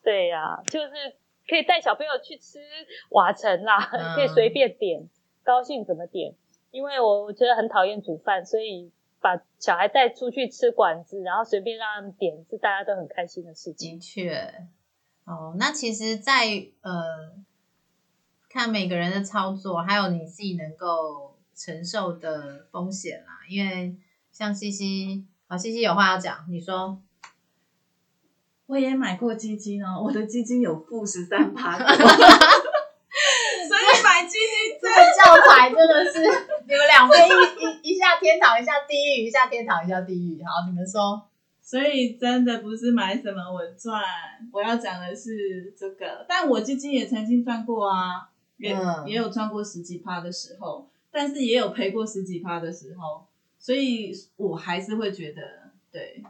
[0.04, 0.90] 对呀、就是
[1.48, 2.60] 可以带小朋友去吃
[3.12, 5.08] 瓦城啦，嗯可以随便点，
[5.44, 6.36] 高兴怎么点。
[6.72, 8.92] 因为我我觉得很讨厌煮饭，所以
[9.26, 13.98] 把小孩带出去吃馆子，然后随便让他们点，是大家都很开心的事情。
[13.98, 14.54] 的确，
[15.24, 16.46] 哦，那其实在，
[16.82, 17.34] 呃
[18.48, 23.40] 看每个人的操作，还有你自己能够承受的风险啦。
[23.50, 23.98] 因为
[24.32, 27.02] 像西西，啊，西西有话要讲，你说，
[28.68, 31.80] 我也买过基金哦，我的基金有负十三趴，
[35.56, 36.20] 教材真的是
[36.68, 40.44] 你们两边一一一下天堂，一下地狱，一下天堂，一下地狱。
[40.44, 41.26] 好，你们说，
[41.62, 44.02] 所以真的不是买什么稳赚，
[44.52, 46.26] 我要讲的是这个。
[46.28, 53.26] 但我基金也曾经赚过啊，也、嗯也有赚过十几趴的时候，但是也有赔过十几趴的时候，
[53.58, 55.42] 所以我还是会觉得，
[55.92, 56.22] 对，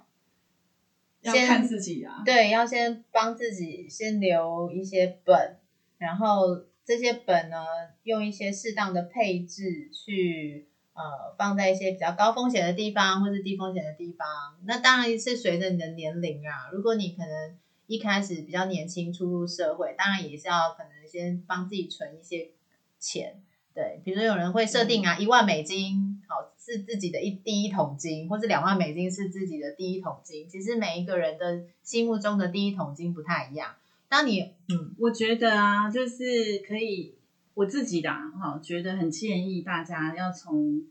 [1.22, 2.22] 要看自己啊。
[2.24, 5.58] 对，要先帮自己先留一些本，
[5.98, 7.66] 然后这些本呢，
[8.04, 11.02] 用一些适当的配置去呃
[11.38, 14.28] 放在一些比较高风险的地方，或是低风险的地方。
[14.66, 17.58] 那当然是随着你的年龄啊，如果你可能
[17.88, 22.52] 一开始比较年轻初入社会，当然也是要可能先帮自己存一些
[23.00, 23.42] 钱。
[23.74, 30.48] 对，比如说有人会设定啊，一万美金，好是自己的一第一桶金，或是两万美金是自己的第一桶金。
[30.48, 33.76] 其实每一个人的心目中的第一桶金不太一样。
[34.16, 34.40] 当你
[34.70, 37.16] 嗯我觉得啊，就是可以
[37.54, 40.84] 我自己的哈，觉得很建议大家要从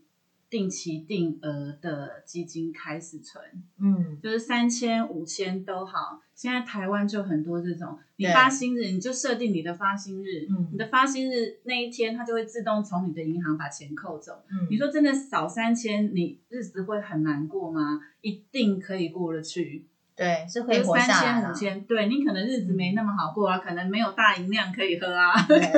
[0.47, 3.43] 定期定额的基金开始存，
[3.79, 6.21] 嗯就是三千、五千都好。
[6.35, 14.43] 现在台湾就很多这种，你对发薪日你就设定你的发薪日，嗯你的发薪日那一天，它就会自动从你的银行把钱扣走。
[14.51, 18.01] 嗯，你说真的少三千，你日子会很难过吗？
[18.21, 19.87] 一定可以过得去。
[20.15, 25.59] 对是就是会活三千、下来啦五千，对你可能日子没那么好过啊，可能没有大饮料可以喝啊，对。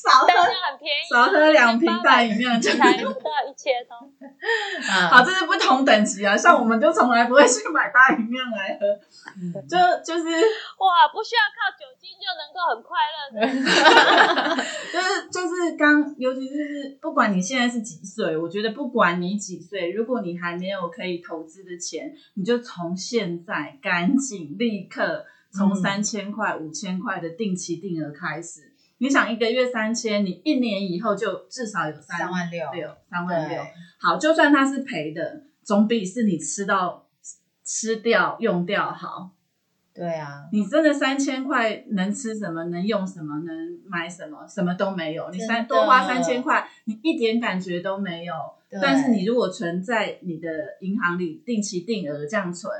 [0.00, 3.74] 少喝很便宜，少喝两瓶大饮料就才不到一千
[5.10, 6.34] 好，这是不同等级啊。
[6.34, 8.86] 像我们就从来不会去买大饮料来喝，
[9.36, 9.52] 嗯。
[9.68, 10.24] 就就是
[10.78, 14.64] 哇，不需要靠酒精就能够很快乐的。
[14.90, 28.72] 就是就是刚，尤其是不管你现在是几岁，我觉得不管你几岁，如果你还没有可以投资的钱，你就从现在赶紧立刻从嗯三千块、五千块的定期定额开始。
[28.98, 33.60] 你想一个月三千，你一年以后就至少有三三万六六三万六。
[33.98, 37.08] 好，就算它是赔的，总比是你吃到
[37.64, 39.32] 吃掉用掉好。
[39.92, 45.28] 对啊，你真的三千块能吃什么，能用什么，能买什么，什么都没有。
[45.30, 48.34] 你三多花三千块，你一点感觉都没有。
[48.70, 48.78] 对。
[48.80, 50.48] 但是你如果存在你的
[50.80, 52.72] 银行里定期定额这样存，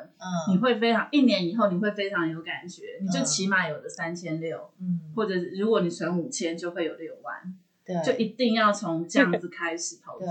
[0.48, 7.54] 你嗯会非常一年以后你会非常有感觉，你就嗯起码有的三千六，嗯，或者如果你存五千就会有六万。
[7.82, 10.26] 对，就一定要从这样子开始投资。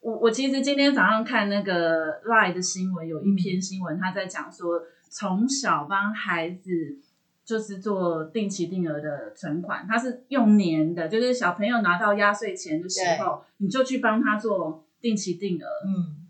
[0.00, 6.98] 我我其实今天早上看那个 Line 的新闻，有一篇新闻，他在讲说，从小帮孩子
[7.46, 16.26] 就是做定期定额的存款，他是用年的，就是小朋友拿到压岁钱的时候，你就去帮他做定期定额，嗯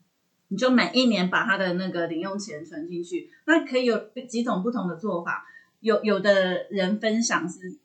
[0.48, 3.30] 你就每一年把他的那个零用钱存进去。
[3.46, 3.98] 那可以有
[4.28, 5.46] 几种不同的做法，
[5.80, 7.78] 有有的人分享是，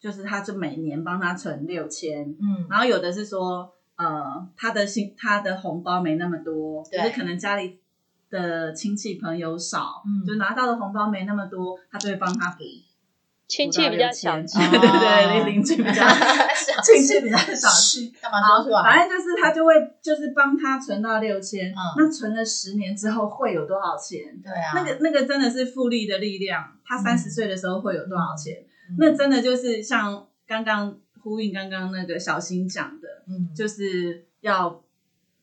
[0.00, 7.78] 就是他就每年帮他存六千，嗯然后有的是说，呃，他的薪他的红包没那么多，就对是可能家里
[8.34, 12.64] 的亲戚朋友少，嗯就拿到的红包没那么多，他就会帮他补。
[13.46, 16.02] 亲戚比较小，补到6000对对对，邻居比较
[16.82, 17.68] 亲戚比较少，
[18.20, 18.82] 干嘛说出来？
[18.82, 24.40] 反正就是他就会就是帮他存到六千、嗯那存了十年之后会有多少钱？
[24.42, 28.64] 对啊，那个那个真的是复利的力量，他三十岁的时候会有多少钱？
[28.90, 34.82] 嗯那真的就是像刚刚呼应刚刚那个小新讲的，嗯就是要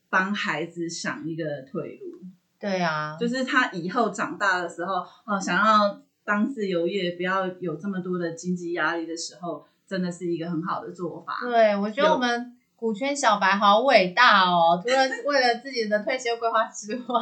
[0.10, 2.20] 帮孩子想一个退路，
[2.62, 11.40] 对啊，就是他以后长大的时候，哦，想要当自由业，不要有这么多的经济压力的时候，真的是一个很好的做法。
[11.42, 14.82] 对，我觉得我们股圈小白好伟大哦！
[14.82, 14.96] 除了
[15.28, 17.22] 为了自己的退休规划之外，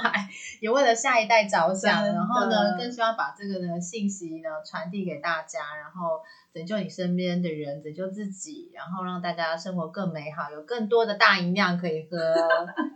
[0.61, 6.21] 也为了下一代着想，然后呢，更希望把这个呢信息呢传递给大家，然后
[6.53, 12.17] 拯救你身边的人，拯救自己，然后让大家生活更美好，有更多的大饮料可以喝，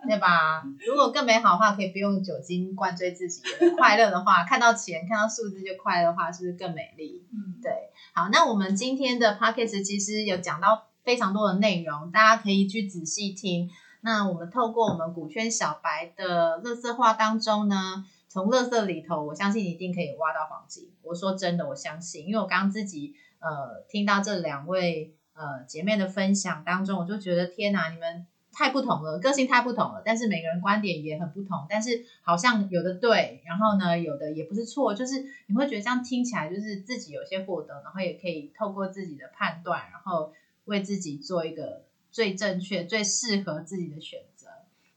[0.07, 0.63] 对吧？
[0.87, 3.41] 如果更美好的话，可以不用酒精灌醉自己，
[3.77, 7.27] 快乐的话，看到钱看到数字就快乐的话，是不是更美丽？
[7.33, 7.73] 嗯，对，
[8.13, 13.69] 好，那我们今天的 p o c k e t 其实有讲到非常多的内容，大家可以去仔细听。
[14.01, 20.91] 那我们透过我们股圈小白的乐色话当中呢，从乐色里头，我相信你一定可以挖到黄金。
[21.01, 40.33] 我说真的，我相信，因为我刚刚自己呃听到这两位呃姐妹的分享当中，我就觉得天哪，你们太不同了，个性太不同了，但是每个人观点也很不同，但是好像有的对，然后呢有的也不是错，就是你会觉得这样听起来就是自己有些获得，然后也可以透过自己的判断，然后
[40.65, 44.47] 为自己做一个最正确、最适合自己的选择。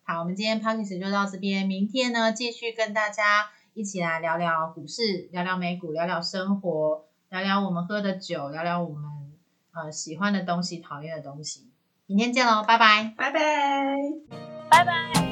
[0.05, 9.03] 好，我们今天 p o d c a s t 就到这边，明天呢继续跟大家一起来聊聊股市，聊聊美股，聊聊生活，聊聊我们喝的酒，聊聊我们
[9.73, 11.69] 呃喜欢的东西、讨厌的东西。
[12.07, 13.15] 明天见喽，拜拜。
[13.17, 13.97] 拜拜。
[14.71, 15.26] 拜拜。